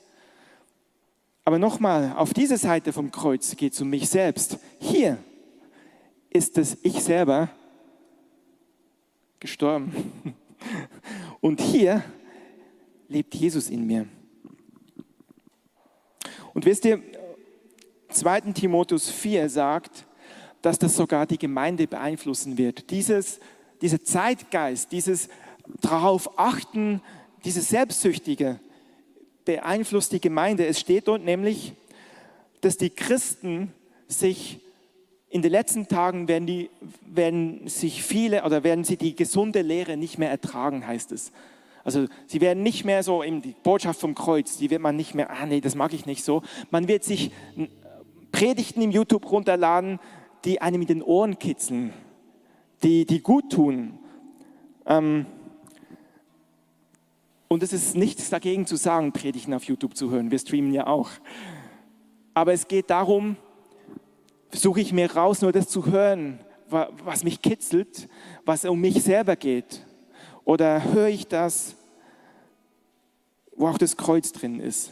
Aber 1.45 1.57
nochmal, 1.57 2.13
auf 2.15 2.33
dieser 2.33 2.57
Seite 2.57 2.93
vom 2.93 3.09
Kreuz 3.09 3.55
geht 3.55 3.73
es 3.73 3.81
um 3.81 3.89
mich 3.89 4.07
selbst. 4.07 4.59
Hier 4.79 5.17
ist 6.29 6.57
das 6.57 6.77
Ich 6.83 7.01
selber 7.03 7.49
gestorben. 9.39 10.13
Und 11.41 11.61
hier 11.61 12.03
lebt 13.07 13.35
Jesus 13.35 13.69
in 13.69 13.85
mir. 13.85 14.07
Und 16.53 16.65
wisst 16.65 16.85
ihr, 16.85 17.01
2. 18.09 18.41
Timotheus 18.53 19.09
4 19.09 19.49
sagt, 19.49 20.05
dass 20.61 20.79
das 20.79 20.95
sogar 20.95 21.25
die 21.25 21.37
Gemeinde 21.37 21.87
beeinflussen 21.87 22.57
wird. 22.57 22.89
Dieses, 22.89 23.39
dieser 23.81 24.03
Zeitgeist, 24.03 24.91
dieses 24.91 25.29
darauf 25.81 26.39
achten, 26.39 27.01
dieses 27.45 27.69
Selbstsüchtige 27.69 28.59
beeinflusst 29.45 30.11
die 30.11 30.19
Gemeinde. 30.19 30.65
Es 30.65 30.79
steht 30.79 31.07
dort 31.07 31.23
nämlich, 31.23 31.73
dass 32.61 32.77
die 32.77 32.89
Christen 32.89 33.73
sich 34.07 34.59
in 35.29 35.41
den 35.41 35.51
letzten 35.51 35.87
Tagen 35.87 36.27
werden, 36.27 36.45
die, 36.45 36.69
werden 37.05 37.67
sich 37.67 38.03
viele 38.03 38.43
oder 38.43 38.63
werden 38.63 38.83
sie 38.83 38.97
die 38.97 39.15
gesunde 39.15 39.61
Lehre 39.61 39.97
nicht 39.97 40.17
mehr 40.17 40.29
ertragen, 40.29 40.87
heißt 40.87 41.11
es. 41.11 41.31
Also 41.83 42.07
sie 42.25 42.41
werden 42.41 42.63
nicht 42.63 42.85
mehr 42.85 43.03
so, 43.03 43.23
eben 43.23 43.41
die 43.41 43.55
Botschaft 43.63 43.99
vom 43.99 44.15
Kreuz, 44.15 44.57
die 44.57 44.69
wird 44.69 44.81
man 44.81 44.95
nicht 44.95 45.15
mehr, 45.15 45.29
ah 45.29 45.45
nee, 45.45 45.61
das 45.61 45.75
mag 45.75 45.93
ich 45.93 46.05
nicht 46.05 46.23
so. 46.23 46.43
Man 46.69 46.87
wird 46.87 47.03
sich 47.03 47.31
Predigten 48.31 48.81
im 48.81 48.91
YouTube 48.91 49.29
runterladen, 49.31 49.99
die 50.45 50.61
einem 50.61 50.81
in 50.81 50.87
den 50.87 51.01
Ohren 51.01 51.39
kitzeln, 51.39 51.93
die, 52.83 53.05
die 53.05 53.21
gut 53.21 53.51
tun. 53.51 53.99
Ähm, 54.85 55.25
und 57.47 57.63
es 57.63 57.73
ist 57.73 57.95
nichts 57.95 58.29
dagegen 58.29 58.65
zu 58.65 58.75
sagen, 58.75 59.13
Predigten 59.13 59.53
auf 59.53 59.63
YouTube 59.63 59.95
zu 59.95 60.11
hören. 60.11 60.31
Wir 60.31 60.39
streamen 60.39 60.73
ja 60.73 60.87
auch. 60.87 61.09
Aber 62.33 62.53
es 62.53 62.67
geht 62.67 62.89
darum, 62.89 63.37
suche 64.51 64.81
ich 64.81 64.93
mir 64.93 65.13
raus, 65.13 65.41
nur 65.41 65.51
das 65.51 65.69
zu 65.69 65.85
hören, 65.85 66.39
was 66.69 67.23
mich 67.23 67.41
kitzelt, 67.41 68.09
was 68.45 68.65
um 68.65 68.79
mich 68.79 69.03
selber 69.03 69.35
geht. 69.35 69.85
Oder 70.43 70.83
höre 70.83 71.07
ich 71.07 71.27
das, 71.27 71.75
wo 73.55 73.67
auch 73.67 73.77
das 73.77 73.97
Kreuz 73.97 74.31
drin 74.31 74.59
ist. 74.59 74.91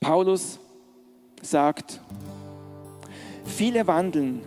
Paulus 0.00 0.58
sagt, 1.42 2.00
viele 3.44 3.86
wandeln 3.86 4.42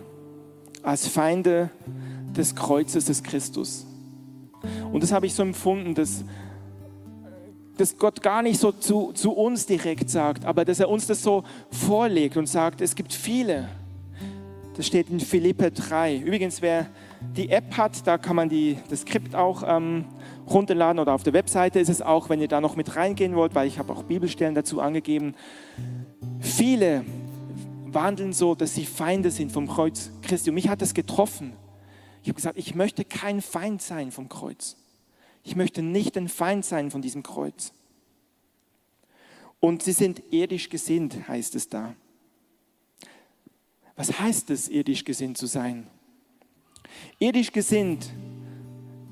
als 0.82 1.06
Feinde 1.06 1.70
des 2.36 2.54
Kreuzes 2.54 3.06
des 3.06 3.22
Christus. 3.22 3.86
Und 4.92 5.02
das 5.02 5.12
habe 5.12 5.26
ich 5.26 5.34
so 5.34 5.42
empfunden, 5.42 5.94
dass, 5.94 6.24
dass 7.80 7.96
Gott 7.96 8.22
gar 8.22 8.42
nicht 8.42 8.58
so 8.60 8.72
zu, 8.72 9.12
zu 9.12 9.32
uns 9.32 9.66
direkt 9.66 10.10
sagt, 10.10 10.44
aber 10.44 10.64
dass 10.64 10.80
er 10.80 10.88
uns 10.88 11.06
das 11.06 11.22
so 11.22 11.44
vorlegt 11.70 12.36
und 12.36 12.46
sagt, 12.46 12.80
es 12.80 12.94
gibt 12.94 13.12
viele. 13.12 13.68
Das 14.76 14.86
steht 14.86 15.10
in 15.10 15.18
Philippe 15.18 15.72
3. 15.72 16.18
Übrigens, 16.18 16.62
wer 16.62 16.86
die 17.36 17.48
App 17.50 17.76
hat, 17.76 18.06
da 18.06 18.16
kann 18.16 18.36
man 18.36 18.48
die, 18.48 18.78
das 18.90 19.00
Skript 19.00 19.34
auch 19.34 19.64
ähm, 19.66 20.04
runterladen 20.48 21.00
oder 21.00 21.14
auf 21.14 21.24
der 21.24 21.32
Webseite 21.32 21.80
ist 21.80 21.88
es 21.88 22.00
auch, 22.00 22.28
wenn 22.28 22.40
ihr 22.40 22.48
da 22.48 22.60
noch 22.60 22.76
mit 22.76 22.94
reingehen 22.94 23.34
wollt, 23.34 23.54
weil 23.54 23.66
ich 23.66 23.78
habe 23.78 23.92
auch 23.92 24.04
Bibelstellen 24.04 24.54
dazu 24.54 24.80
angegeben. 24.80 25.34
Viele 26.40 27.04
wandeln 27.86 28.32
so, 28.32 28.54
dass 28.54 28.74
sie 28.74 28.86
Feinde 28.86 29.30
sind 29.30 29.50
vom 29.50 29.66
Kreuz 29.66 30.10
Christi. 30.22 30.50
Und 30.50 30.54
mich 30.54 30.68
hat 30.68 30.82
das 30.82 30.94
getroffen. 30.94 31.54
Ich 32.22 32.28
habe 32.28 32.36
gesagt, 32.36 32.58
ich 32.58 32.74
möchte 32.74 33.04
kein 33.04 33.40
Feind 33.40 33.82
sein 33.82 34.10
vom 34.10 34.28
Kreuz. 34.28 34.76
Ich 35.42 35.56
möchte 35.56 35.82
nicht 35.82 36.16
ein 36.16 36.28
Feind 36.28 36.64
sein 36.64 36.90
von 36.90 37.02
diesem 37.02 37.22
Kreuz. 37.22 37.72
Und 39.60 39.82
sie 39.82 39.92
sind 39.92 40.22
irdisch 40.30 40.68
gesinnt, 40.68 41.28
heißt 41.28 41.54
es 41.54 41.68
da. 41.68 41.94
Was 43.96 44.20
heißt 44.20 44.50
es, 44.50 44.68
irdisch 44.68 45.04
gesinnt 45.04 45.38
zu 45.38 45.46
sein? 45.46 45.88
Irdisch 47.18 47.50
gesinnt, 47.50 48.12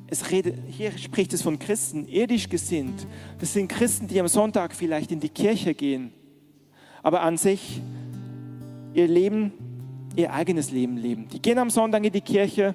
es 0.08 0.30
redet, 0.30 0.56
hier 0.68 0.96
spricht 0.96 1.32
es 1.32 1.42
von 1.42 1.58
Christen, 1.58 2.06
irdisch 2.06 2.48
gesinnt. 2.48 3.06
Das 3.40 3.52
sind 3.52 3.68
Christen, 3.68 4.06
die 4.06 4.20
am 4.20 4.28
Sonntag 4.28 4.74
vielleicht 4.74 5.10
in 5.10 5.18
die 5.18 5.28
Kirche 5.28 5.74
gehen, 5.74 6.12
aber 7.02 7.22
an 7.22 7.36
sich 7.36 7.80
ihr 8.94 9.08
Leben, 9.08 9.52
ihr 10.14 10.32
eigenes 10.32 10.70
Leben 10.70 10.96
leben. 10.96 11.28
Die 11.28 11.42
gehen 11.42 11.58
am 11.58 11.70
Sonntag 11.70 12.04
in 12.04 12.12
die 12.12 12.20
Kirche 12.20 12.74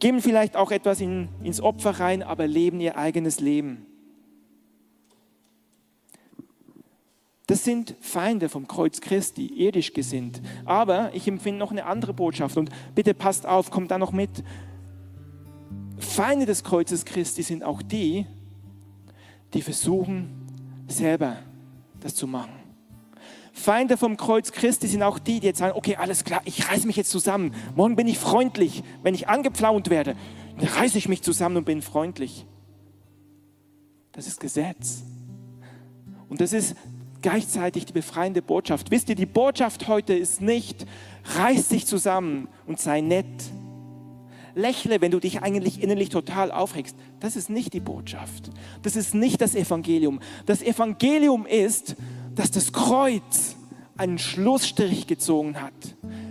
geben 0.00 0.20
vielleicht 0.20 0.56
auch 0.56 0.70
etwas 0.72 1.00
in, 1.00 1.28
ins 1.42 1.60
Opfer 1.60 2.00
rein, 2.00 2.22
aber 2.22 2.46
leben 2.46 2.80
ihr 2.80 2.96
eigenes 2.96 3.38
Leben. 3.38 3.86
Das 7.46 7.64
sind 7.64 7.96
Feinde 8.00 8.48
vom 8.48 8.68
Kreuz 8.68 9.00
Christi, 9.00 9.46
irdisch 9.46 9.92
gesinnt. 9.92 10.40
Aber 10.64 11.12
ich 11.14 11.26
empfinde 11.26 11.58
noch 11.58 11.72
eine 11.72 11.84
andere 11.84 12.14
Botschaft 12.14 12.56
und 12.56 12.70
bitte 12.94 13.12
passt 13.12 13.44
auf, 13.44 13.70
kommt 13.70 13.90
da 13.90 13.98
noch 13.98 14.12
mit. 14.12 14.30
Feinde 15.98 16.46
des 16.46 16.64
Kreuzes 16.64 17.04
Christi 17.04 17.42
sind 17.42 17.64
auch 17.64 17.82
die, 17.82 18.24
die 19.52 19.62
versuchen, 19.62 20.30
selber 20.86 21.38
das 21.98 22.14
zu 22.14 22.26
machen. 22.26 22.59
Feinde 23.60 23.96
vom 23.96 24.16
Kreuz 24.16 24.50
Christi 24.52 24.88
sind 24.88 25.02
auch 25.02 25.18
die, 25.18 25.38
die 25.38 25.46
jetzt 25.46 25.58
sagen, 25.58 25.76
okay, 25.76 25.96
alles 25.96 26.24
klar, 26.24 26.40
ich 26.44 26.68
reiße 26.68 26.86
mich 26.86 26.96
jetzt 26.96 27.10
zusammen. 27.10 27.54
Morgen 27.76 27.94
bin 27.94 28.08
ich 28.08 28.18
freundlich. 28.18 28.82
Wenn 29.02 29.14
ich 29.14 29.28
angepflaunt 29.28 29.90
werde, 29.90 30.16
dann 30.58 30.68
reiße 30.68 30.98
ich 30.98 31.08
mich 31.08 31.22
zusammen 31.22 31.58
und 31.58 31.64
bin 31.64 31.82
freundlich. 31.82 32.46
Das 34.12 34.26
ist 34.26 34.40
Gesetz. 34.40 35.02
Und 36.28 36.40
das 36.40 36.52
ist 36.52 36.74
gleichzeitig 37.22 37.86
die 37.86 37.92
befreiende 37.92 38.42
Botschaft. 38.42 38.90
Wisst 38.90 39.08
ihr, 39.08 39.14
die 39.14 39.26
Botschaft 39.26 39.88
heute 39.88 40.14
ist 40.14 40.40
nicht, 40.40 40.86
reiß 41.36 41.68
dich 41.68 41.86
zusammen 41.86 42.48
und 42.66 42.80
sei 42.80 43.00
nett. 43.00 43.26
Lächle, 44.54 45.00
wenn 45.00 45.10
du 45.10 45.20
dich 45.20 45.42
eigentlich 45.42 45.82
innerlich 45.82 46.08
total 46.08 46.50
aufregst. 46.50 46.96
Das 47.20 47.36
ist 47.36 47.50
nicht 47.50 47.72
die 47.72 47.80
Botschaft. 47.80 48.50
Das 48.82 48.96
ist 48.96 49.14
nicht 49.14 49.40
das 49.40 49.54
Evangelium. 49.54 50.20
Das 50.46 50.62
Evangelium 50.62 51.46
ist, 51.46 51.94
dass 52.40 52.50
das 52.50 52.72
Kreuz 52.72 53.54
einen 53.98 54.18
Schlussstrich 54.18 55.06
gezogen 55.06 55.60
hat. 55.60 55.74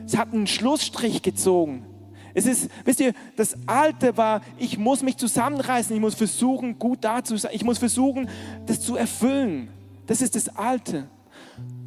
Es 0.07 0.18
hat 0.18 0.34
einen 0.34 0.47
Schlussstrich 0.47 1.22
gezogen. 1.22 1.86
Es 2.34 2.47
ist, 2.47 2.72
wisst 2.84 2.99
ihr, 2.99 3.14
das 3.36 3.55
Alte 3.68 4.18
war, 4.18 4.41
ich 4.57 4.80
muss 4.80 5.03
mich 5.03 5.18
zusammenreißen, 5.18 5.95
ich 5.95 6.01
muss 6.01 6.16
versuchen, 6.16 6.80
gut 6.80 7.03
da 7.03 7.24
zu 7.24 7.38
sein, 7.38 7.51
ich 7.53 7.64
muss 7.64 7.78
versuchen, 7.78 8.28
das 8.66 8.82
zu 8.82 8.95
erfüllen. 8.95 9.70
Das 10.07 10.24
ist 10.24 10.34
das 10.34 10.49
Alte. 10.49 11.07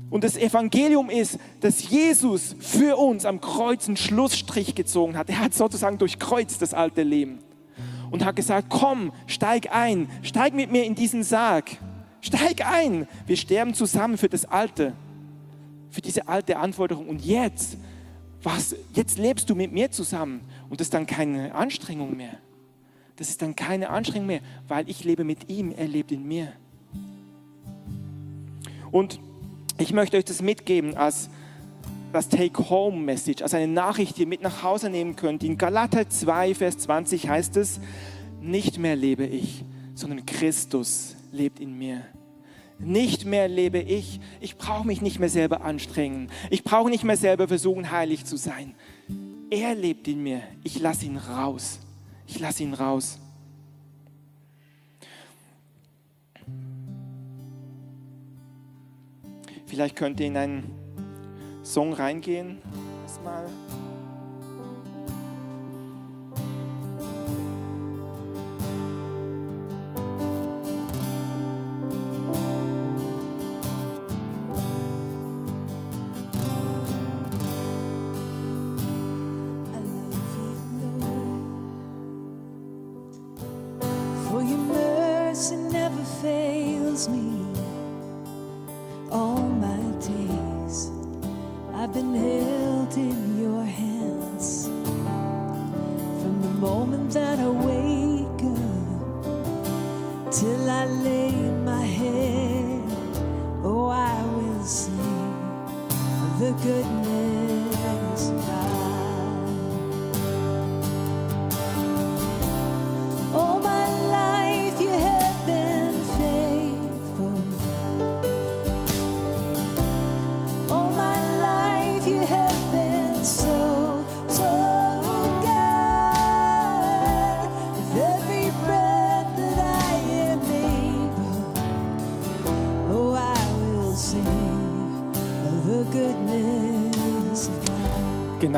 Und 0.09 0.23
das 0.23 0.37
Evangelium 0.37 1.11
ist, 1.11 1.41
dass 1.59 1.91
Jesus 1.91 2.55
für 2.61 2.99
uns 2.99 3.25
am 3.25 3.41
Kreuz 3.41 3.89
einen 3.89 3.97
Schlussstrich 3.97 4.77
gezogen 4.77 5.16
hat. 5.16 5.31
Er 5.31 5.41
hat 5.41 5.53
sozusagen 5.53 5.99
durchkreuzt 5.99 6.62
das 6.62 6.75
alte 6.75 7.03
Leben 7.03 7.41
und 8.12 8.25
hat 8.25 8.37
gesagt, 8.37 8.68
komm, 8.68 9.11
steig 9.27 9.75
ein, 9.75 10.09
steig 10.23 10.55
mit 10.55 10.70
mir 10.70 10.85
in 10.85 10.95
diesen 10.95 11.25
Sarg, 11.25 11.77
steig 12.23 12.64
ein. 12.66 13.07
Wir 13.27 13.37
sterben 13.37 13.75
zusammen 13.75 14.16
für 14.16 14.31
das 14.31 14.47
Alte, 14.47 14.95
für 15.91 16.01
diese 16.01 16.29
alte 16.29 16.57
Anforderung. 16.57 17.09
Und 17.09 17.23
jetzt 17.23 17.77
was, 18.43 18.75
jetzt 18.95 19.18
lebst 19.18 19.51
du 19.51 19.55
mit 19.55 19.73
mir 19.73 19.91
zusammen 19.91 20.41
und 20.68 20.81
das 20.81 20.87
ist 20.87 20.95
dann 20.95 21.07
keine 21.07 21.55
Anstrengung 21.55 22.16
mehr. 22.16 22.39
Das 23.16 23.29
ist 23.29 23.43
dann 23.43 23.55
keine 23.55 23.91
Anstrengung 23.91 24.27
mehr, 24.27 24.41
weil 24.66 24.89
ich 24.89 25.05
lebe 25.05 25.23
mit 25.23 25.49
ihm, 25.49 25.73
er 25.77 25.87
lebt 25.87 26.11
in 26.11 26.27
mir. 26.27 26.53
Und 28.91 29.20
ich 29.79 29.93
möchte 29.93 30.16
euch 30.16 30.25
das 30.25 30.43
mitgeben 30.43 30.97
als 30.97 31.29
das 32.12 32.29
Take-Home-Message, 32.29 33.43
als 33.43 33.55
eine 33.55 33.73
Nachricht, 33.73 34.16
die 34.16 34.23
ihr 34.23 34.27
mit 34.27 34.43
nach 34.43 34.62
Hause 34.62 34.91
nehmen 34.91 35.16
könnt. 35.16 35.45
In 35.45 35.57
Galater 35.57 36.09
2, 36.09 36.55
Vers 36.55 36.79
20 36.79 37.29
heißt 37.29 37.57
es, 37.57 37.81
nicht 38.41 38.79
mehr 38.79 38.97
lebe 38.97 39.25
ich, 39.25 39.64
sondern 39.95 40.27
Christus 40.27 41.16
lebt 41.33 41.61
in 41.61 41.76
mir. 41.76 42.05
Nicht 42.78 43.24
mehr 43.24 43.49
lebe 43.49 43.78
ich. 43.78 44.20
Ich 44.41 44.57
brauche 44.57 44.87
mich 44.87 45.01
nicht 45.01 45.18
mehr 45.18 45.28
selber 45.28 45.62
anstrengen. 45.62 46.30
Ich 46.51 46.64
brauche 46.64 46.91
nicht 46.91 47.05
mehr 47.05 47.16
selber 47.16 47.49
versuchen, 47.49 47.91
heilig 47.91 48.24
zu 48.24 48.37
sein. 48.37 48.74
Er 49.51 49.74
lebt 49.74 50.09
in 50.09 50.22
mir. 50.22 50.43
Ich 50.64 50.80
lasse 50.80 51.07
ihn 51.07 51.16
raus. 51.16 51.78
Ich 52.26 52.41
lasse 52.41 52.62
ihn 52.62 52.74
raus. 52.74 53.18
Vielleicht 59.66 59.97
könnt 59.97 60.20
ihr 60.20 60.26
in 60.26 60.37
einen 60.37 60.70
Song 61.62 61.93
reingehen. 61.93 62.59
Erstmal. 63.05 63.47
me. 87.09 87.32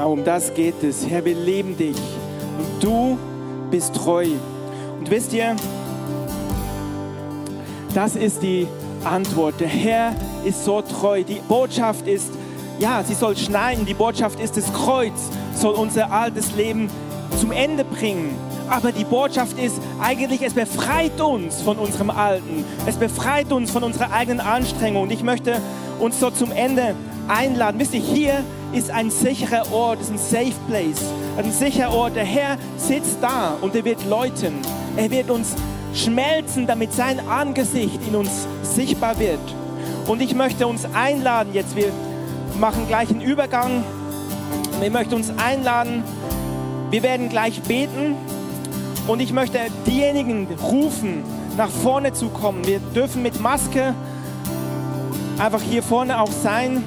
Genau 0.05 0.13
um 0.13 0.23
das 0.23 0.53
geht 0.53 0.83
es. 0.83 1.09
Herr, 1.09 1.25
wir 1.25 1.35
leben 1.35 1.79
dich 1.79 1.97
und 1.97 2.85
du 2.85 3.17
bist 3.71 3.95
treu. 3.95 4.27
Und 4.99 5.11
wisst 5.11 5.33
ihr, 5.33 5.57
das 7.95 8.15
ist 8.15 8.43
die 8.43 8.69
Antwort. 9.03 9.61
Der 9.61 9.69
Herr 9.69 10.15
ist 10.45 10.63
so 10.63 10.83
treu. 10.83 11.25
Die 11.25 11.41
Botschaft 11.49 12.07
ist, 12.07 12.31
ja, 12.79 13.03
sie 13.03 13.15
soll 13.15 13.35
schneiden. 13.35 13.87
Die 13.87 13.95
Botschaft 13.95 14.39
ist, 14.41 14.59
das 14.59 14.71
Kreuz 14.75 15.31
soll 15.55 15.73
unser 15.73 16.13
altes 16.13 16.55
Leben 16.55 16.91
zum 17.41 17.51
Ende 17.51 17.83
bringen. 17.83 18.37
Aber 18.69 18.93
die 18.93 19.05
Botschaft 19.05 19.59
ist 19.59 19.81
eigentlich, 20.03 20.43
es 20.43 20.53
befreit 20.53 21.19
uns 21.19 21.63
von 21.63 21.79
unserem 21.79 22.11
Alten. 22.11 22.67
Es 22.85 22.97
befreit 22.97 23.51
uns 23.53 23.71
von 23.71 23.83
unserer 23.83 24.13
eigenen 24.13 24.41
Anstrengung. 24.41 25.05
Und 25.05 25.13
ich 25.13 25.23
möchte 25.23 25.63
uns 25.99 26.21
so 26.21 26.29
zum 26.29 26.53
Ende 26.53 26.95
einladen. 27.27 27.81
Wisst 27.81 27.95
ihr, 27.95 28.03
hier 28.03 28.45
ist 28.75 28.91
ein 28.91 29.11
sicherer 29.11 29.73
Ort, 29.73 30.01
ist 30.01 30.11
ein 30.11 30.19
Safe 30.19 30.55
Place, 30.69 31.03
ein 31.37 31.51
sicherer 31.53 31.93
Ort. 31.93 32.17
Der 32.17 32.25
Herr 32.25 32.59
sitzt 32.77 33.19
da 33.21 33.57
und 33.61 33.75
er 33.75 33.85
wird 33.85 34.05
läuten. 34.07 34.55
Er 34.97 35.11
wird 35.11 35.31
uns 35.31 35.55
schmelzen, 35.95 36.67
damit 36.67 36.93
sein 36.93 37.21
Angesicht 37.29 38.01
in 38.07 38.17
uns 38.17 38.47
sichtbar 38.63 39.19
wird. 39.19 39.39
Und 40.07 40.21
ich 40.21 40.35
möchte 40.35 40.67
uns 40.67 40.87
einladen, 40.93 41.55
jetzt 41.55 41.77
wir 41.77 41.91
machen 42.59 42.87
gleich 42.89 43.11
einen 43.11 43.21
Übergang. 43.23 43.85
Ich 44.83 44.91
möchte 44.91 45.15
uns 45.15 45.33
einladen, 45.39 46.03
wir 46.91 47.03
werden 47.03 47.29
gleich 47.29 47.63
beten 47.63 48.17
und 49.07 49.21
ich 49.21 49.33
möchte 49.33 49.59
diejenigen 49.87 50.47
rufen, 50.63 51.23
nach 51.57 51.71
vorne 51.71 52.13
zu 52.13 52.29
kommen. 52.29 52.67
Wir 52.67 52.81
dürfen 52.95 53.23
mit 53.23 53.41
Maske 53.41 53.95
einfach 55.39 55.63
hier 55.63 55.83
vorne 55.83 56.21
auch 56.21 56.31
sein. 56.31 56.83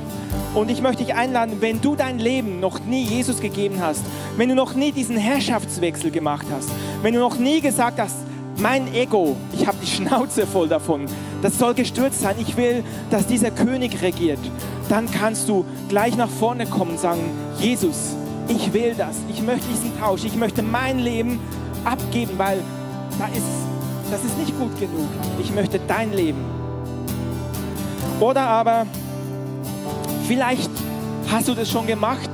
Und 0.58 0.72
ich 0.72 0.82
möchte 0.82 1.04
dich 1.04 1.14
einladen, 1.14 1.58
wenn 1.60 1.82
du 1.82 1.96
dein 1.96 2.18
Leben 2.18 2.60
noch 2.60 2.80
nie 2.80 3.04
Jesus 3.04 3.42
gegeben 3.42 3.80
hast, 3.80 4.02
wenn 4.38 4.50
du 4.50 4.56
noch 4.56 4.74
nie 4.74 4.92
diesen 4.92 5.16
Herrschaftswechsel 5.16 6.10
gemacht 6.10 6.48
hast, 6.52 6.68
wenn 7.04 7.14
du 7.14 7.20
noch 7.20 7.38
nie 7.38 7.62
gesagt 7.62 8.00
hast, 8.00 8.16
mein 8.58 8.92
Ego, 8.96 9.36
ich 9.54 9.68
habe 9.68 9.78
die 9.80 9.86
Schnauze 9.86 10.48
voll 10.48 10.68
davon, 10.68 11.06
das 11.44 11.60
soll 11.60 11.76
gestürzt 11.76 12.22
sein, 12.22 12.38
ich 12.40 12.58
will, 12.58 12.84
dass 13.12 13.28
dieser 13.28 13.52
König 13.52 14.02
regiert, 14.02 14.40
dann 14.90 15.06
kannst 15.12 15.48
du 15.48 15.64
gleich 15.90 16.18
nach 16.18 16.28
vorne 16.28 16.66
kommen 16.66 16.94
und 16.94 17.00
sagen, 17.00 17.22
Jesus, 17.60 18.16
ich 18.48 18.74
will 18.74 18.96
das, 18.98 19.18
ich 19.30 19.44
möchte 19.44 19.68
diesen 19.68 19.96
Tausch, 20.00 20.24
ich 20.24 20.36
möchte 20.36 20.64
mein 20.64 20.98
Leben 20.98 21.40
abgeben, 21.86 22.32
weil 22.38 22.64
da 23.20 23.28
ist, 23.28 23.46
das 24.10 24.24
ist 24.24 24.36
nicht 24.40 24.58
gut 24.58 24.76
genug. 24.80 25.08
Ich 25.40 25.54
möchte 25.54 25.80
dein 25.88 26.14
Leben. 26.14 26.44
Oder 28.20 28.42
aber 28.42 28.88
Vielleicht 30.28 30.70
hast 31.32 31.48
du 31.48 31.54
das 31.54 31.72
schon 31.72 31.88
gemacht, 31.88 32.30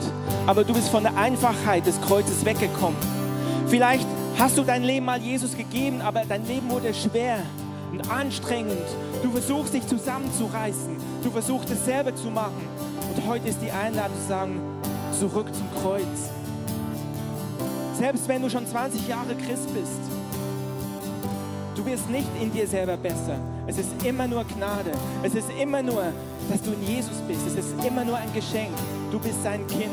aber 0.48 0.64
du 0.64 0.74
bist 0.74 0.90
von 0.90 1.04
der 1.04 1.16
Einfachheit 1.16 1.86
des 1.86 2.02
Kreuzes 2.02 2.44
weggekommen. 2.44 2.98
Vielleicht 3.68 4.08
hast 4.40 4.58
du 4.58 4.64
dein 4.64 4.82
Leben 4.82 5.06
mal 5.06 5.22
Jesus 5.22 5.56
gegeben, 5.56 6.02
aber 6.02 6.24
dein 6.28 6.44
Leben 6.48 6.72
wurde 6.72 6.92
schwer 6.92 7.38
und 7.92 8.10
anstrengend. 8.10 8.82
Du 9.22 9.30
versuchst 9.30 9.76
dich 9.76 9.86
zusammenzureißen. 9.86 10.98
Du 11.24 11.30
versuchst 11.30 11.70
es 11.70 11.86
selber 11.86 12.16
zu 12.16 12.32
machen. 12.32 12.68
Und 13.16 13.28
heute 13.28 13.48
ist 13.48 13.62
die 13.62 13.70
Einladung 13.70 14.18
zu 14.20 14.28
sagen, 14.28 14.60
zurück 15.20 15.54
zum 15.54 15.70
Kreuz. 15.84 16.32
Selbst 18.00 18.28
wenn 18.28 18.42
du 18.42 18.50
schon 18.50 18.66
20 18.66 19.08
Jahre 19.08 19.36
Christ 19.36 19.72
bist, 19.72 20.02
du 21.76 21.86
wirst 21.86 22.10
nicht 22.10 22.28
in 22.42 22.52
dir 22.52 22.68
selber 22.68 22.98
besser. 22.98 23.38
Es 23.66 23.78
ist 23.78 23.90
immer 24.06 24.28
nur 24.28 24.44
Gnade. 24.44 24.92
Es 25.24 25.36
ist 25.36 25.50
immer 25.60 25.82
nur 25.82 26.12
dass 26.50 26.62
du 26.62 26.72
in 26.72 26.84
Jesus 26.84 27.18
bist. 27.28 27.42
Es 27.48 27.56
ist 27.56 27.86
immer 27.86 28.04
nur 28.04 28.18
ein 28.18 28.32
Geschenk. 28.34 28.74
Du 29.12 29.20
bist 29.20 29.42
sein 29.44 29.66
Kind. 29.68 29.92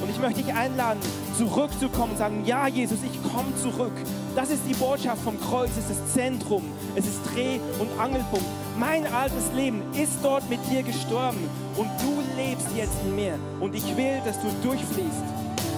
Und 0.00 0.10
ich 0.10 0.18
möchte 0.18 0.42
dich 0.42 0.54
einladen, 0.54 1.00
zurückzukommen 1.36 2.12
und 2.12 2.18
sagen, 2.18 2.44
ja 2.44 2.68
Jesus, 2.68 2.98
ich 3.02 3.32
komme 3.32 3.54
zurück. 3.56 3.92
Das 4.36 4.50
ist 4.50 4.62
die 4.68 4.74
Botschaft 4.74 5.22
vom 5.22 5.40
Kreuz. 5.40 5.70
Es 5.78 5.90
ist 5.90 6.14
Zentrum. 6.14 6.62
Es 6.94 7.06
ist 7.06 7.20
Dreh- 7.34 7.60
und 7.80 7.88
Angelpunkt. 8.00 8.46
Mein 8.78 9.06
altes 9.12 9.52
Leben 9.54 9.82
ist 9.92 10.18
dort 10.22 10.48
mit 10.48 10.60
dir 10.70 10.82
gestorben. 10.82 11.50
Und 11.76 11.88
du 12.00 12.22
lebst 12.36 12.68
jetzt 12.76 12.94
in 13.04 13.16
mir. 13.16 13.38
Und 13.60 13.74
ich 13.74 13.96
will, 13.96 14.20
dass 14.24 14.40
du 14.40 14.48
durchfließt. 14.62 15.24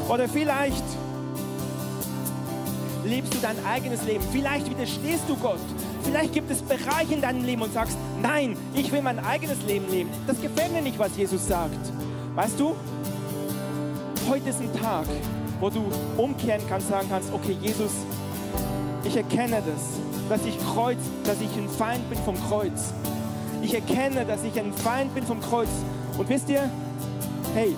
Oder 0.09 0.29
vielleicht 0.29 0.85
lebst 3.05 3.33
du 3.33 3.39
dein 3.41 3.57
eigenes 3.65 4.05
Leben. 4.05 4.25
Vielleicht 4.31 4.69
widerstehst 4.69 5.25
du 5.29 5.37
Gott. 5.37 5.61
Vielleicht 6.11 6.33
gibt 6.33 6.51
es 6.51 6.61
Bereiche 6.61 7.15
in 7.15 7.21
deinem 7.21 7.45
Leben 7.45 7.63
und 7.63 7.73
sagst, 7.73 7.97
nein, 8.21 8.57
ich 8.75 8.91
will 8.91 9.01
mein 9.01 9.21
eigenes 9.21 9.63
Leben 9.65 9.89
leben. 9.93 10.11
Das 10.27 10.41
gefällt 10.41 10.73
mir 10.73 10.83
nicht, 10.83 10.99
was 10.99 11.17
Jesus 11.17 11.47
sagt. 11.47 11.79
Weißt 12.35 12.59
du, 12.59 12.75
heute 14.29 14.49
ist 14.51 14.61
ein 14.61 14.73
Tag, 14.73 15.07
wo 15.61 15.71
du 15.71 15.85
umkehren 16.17 16.63
kannst, 16.69 16.89
sagen 16.89 17.07
kannst, 17.09 17.33
okay, 17.33 17.57
Jesus, 17.63 17.93
ich 19.05 19.17
erkenne 19.17 19.63
das, 19.65 20.01
dass 20.29 20.45
ich 20.45 20.59
Kreuz, 20.75 20.99
dass 21.23 21.41
ich 21.41 21.57
ein 21.57 21.69
Feind 21.69 22.11
bin 22.11 22.19
vom 22.25 22.35
Kreuz. 22.49 22.93
Ich 23.63 23.73
erkenne, 23.73 24.25
dass 24.25 24.43
ich 24.43 24.59
ein 24.59 24.73
Feind 24.73 25.15
bin 25.15 25.25
vom 25.25 25.41
Kreuz. 25.41 25.69
Und 26.19 26.29
wisst 26.29 26.49
ihr, 26.49 26.69
hey, 27.55 27.77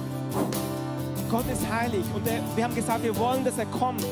Gott 1.30 1.44
ist 1.52 1.70
heilig 1.70 2.04
und 2.14 2.24
wir 2.56 2.64
haben 2.64 2.74
gesagt, 2.74 3.02
wir 3.02 3.14
wollen, 3.18 3.44
dass 3.44 3.58
er 3.58 3.66
kommt. 3.66 4.06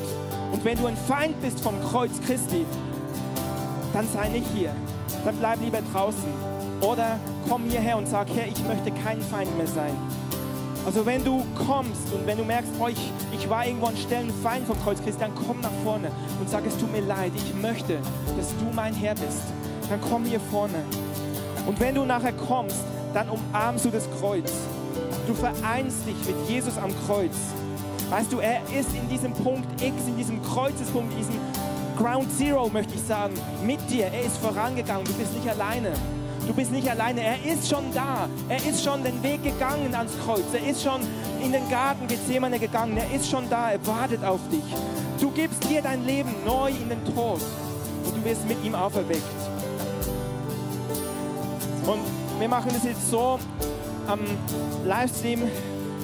Und 0.51 0.63
wenn 0.63 0.77
du 0.77 0.85
ein 0.85 0.97
Feind 1.07 1.41
bist 1.41 1.59
vom 1.59 1.73
Kreuz 1.89 2.11
Christi, 2.23 2.67
dann 3.93 4.07
sei 4.07 4.29
nicht 4.29 4.47
hier. 4.53 4.73
Dann 5.25 5.35
bleib 5.37 5.61
lieber 5.61 5.79
draußen. 5.93 6.51
Oder 6.81 7.19
komm 7.47 7.63
hierher 7.65 7.97
und 7.97 8.07
sag, 8.07 8.27
Herr, 8.33 8.47
ich 8.47 8.63
möchte 8.65 8.91
kein 9.03 9.21
Feind 9.21 9.55
mehr 9.57 9.67
sein. 9.67 9.95
Also 10.85 11.05
wenn 11.05 11.23
du 11.23 11.45
kommst 11.67 12.11
und 12.11 12.25
wenn 12.25 12.37
du 12.37 12.43
merkst, 12.43 12.71
oh, 12.79 12.87
ich, 12.87 13.11
ich 13.31 13.47
war 13.49 13.65
irgendwo 13.67 13.85
an 13.85 13.97
Stellen 13.97 14.31
Feind 14.41 14.65
vom 14.65 14.81
Kreuz 14.81 14.99
Christi, 15.03 15.19
dann 15.19 15.35
komm 15.35 15.61
nach 15.61 15.71
vorne 15.83 16.11
und 16.39 16.49
sag, 16.49 16.65
es 16.65 16.75
tut 16.77 16.91
mir 16.91 17.01
leid, 17.01 17.31
ich 17.35 17.53
möchte, 17.61 17.99
dass 18.35 18.49
du 18.57 18.75
mein 18.75 18.95
Herr 18.95 19.13
bist. 19.13 19.43
Dann 19.89 20.01
komm 20.01 20.25
hier 20.25 20.39
vorne. 20.39 20.83
Und 21.67 21.79
wenn 21.79 21.93
du 21.93 22.03
nachher 22.03 22.33
kommst, 22.33 22.83
dann 23.13 23.29
umarmst 23.29 23.85
du 23.85 23.89
das 23.89 24.09
Kreuz. 24.19 24.51
Du 25.27 25.35
vereinst 25.35 26.07
dich 26.07 26.15
mit 26.25 26.49
Jesus 26.49 26.77
am 26.77 26.91
Kreuz. 27.05 27.35
Weißt 28.09 28.33
du, 28.33 28.39
er 28.39 28.61
ist 28.77 28.93
in 28.95 29.07
diesem 29.07 29.33
Punkt 29.33 29.81
X, 29.81 30.07
in 30.07 30.17
diesem 30.17 30.41
Kreuzespunkt, 30.41 31.11
in 31.13 31.19
diesem 31.19 31.35
Ground 32.01 32.35
Zero, 32.35 32.67
möchte 32.67 32.95
ich 32.95 33.03
sagen, 33.03 33.35
mit 33.63 33.79
dir. 33.87 34.05
Er 34.05 34.25
ist 34.25 34.37
vorangegangen. 34.37 35.05
Du 35.05 35.13
bist 35.13 35.35
nicht 35.35 35.47
alleine. 35.47 35.91
Du 36.47 36.53
bist 36.53 36.71
nicht 36.71 36.89
alleine. 36.89 37.21
Er 37.21 37.45
ist 37.45 37.69
schon 37.69 37.93
da. 37.93 38.27
Er 38.49 38.57
ist 38.57 38.83
schon 38.83 39.03
den 39.03 39.21
Weg 39.21 39.43
gegangen 39.43 39.93
ans 39.93 40.13
Kreuz. 40.25 40.45
Er 40.51 40.67
ist 40.67 40.81
schon 40.81 41.01
in 41.43 41.51
den 41.51 41.69
Garten 41.69 42.07
Gethsemane 42.07 42.57
gegangen. 42.57 42.97
Er 42.97 43.15
ist 43.15 43.29
schon 43.29 43.47
da. 43.51 43.69
Er 43.69 43.85
wartet 43.85 44.23
auf 44.23 44.39
dich. 44.51 44.63
Du 45.19 45.29
gibst 45.29 45.69
dir 45.69 45.83
dein 45.83 46.03
Leben 46.03 46.33
neu 46.43 46.71
in 46.71 46.89
den 46.89 47.05
Tod 47.05 47.39
und 48.05 48.17
du 48.17 48.25
wirst 48.25 48.47
mit 48.47 48.63
ihm 48.63 48.73
auferweckt. 48.73 49.21
Und 51.85 52.01
wir 52.39 52.49
machen 52.49 52.71
es 52.75 52.83
jetzt 52.83 53.11
so 53.11 53.37
am 54.07 54.21
Livestream, 54.85 55.41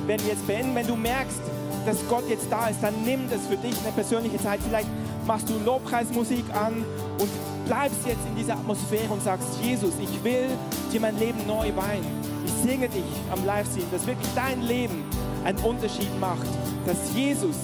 werden 0.05 0.21
wir 0.23 0.33
jetzt 0.33 0.45
beenden. 0.45 0.75
Wenn 0.75 0.85
du 0.85 0.95
merkst, 0.95 1.41
dass 1.87 1.97
Gott 2.07 2.29
jetzt 2.29 2.45
da 2.51 2.67
ist, 2.67 2.83
dann 2.83 2.93
nimm 3.03 3.27
das 3.31 3.47
für 3.47 3.57
dich 3.57 3.75
eine 3.83 3.91
persönliche 3.93 4.37
Zeit. 4.37 4.59
Vielleicht 4.67 4.89
machst 5.27 5.49
du 5.49 5.59
Lobpreismusik 5.63 6.45
an 6.53 6.85
und 7.19 7.29
bleibst 7.65 7.99
jetzt 8.07 8.25
in 8.27 8.35
dieser 8.35 8.53
Atmosphäre 8.53 9.11
und 9.11 9.21
sagst, 9.21 9.47
Jesus, 9.61 9.93
ich 10.01 10.23
will 10.23 10.47
dir 10.91 11.01
mein 11.01 11.19
Leben 11.19 11.45
neu 11.45 11.75
weihen. 11.75 12.05
Ich 12.45 12.53
singe 12.53 12.87
dich 12.87 13.03
am 13.31 13.45
Livestream, 13.45 13.85
dass 13.91 14.07
wirklich 14.07 14.29
dein 14.33 14.61
Leben 14.61 15.03
einen 15.43 15.57
Unterschied 15.59 16.17
macht, 16.19 16.47
dass 16.85 17.13
Jesus 17.13 17.55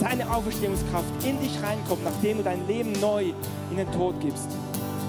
seine 0.00 0.28
Auferstehungskraft 0.30 1.24
in 1.24 1.38
dich 1.40 1.62
reinkommt, 1.62 2.04
nachdem 2.04 2.38
du 2.38 2.42
dein 2.42 2.66
Leben 2.66 2.92
neu 3.00 3.32
in 3.70 3.76
den 3.76 3.90
Tod 3.92 4.18
gibst. 4.20 4.48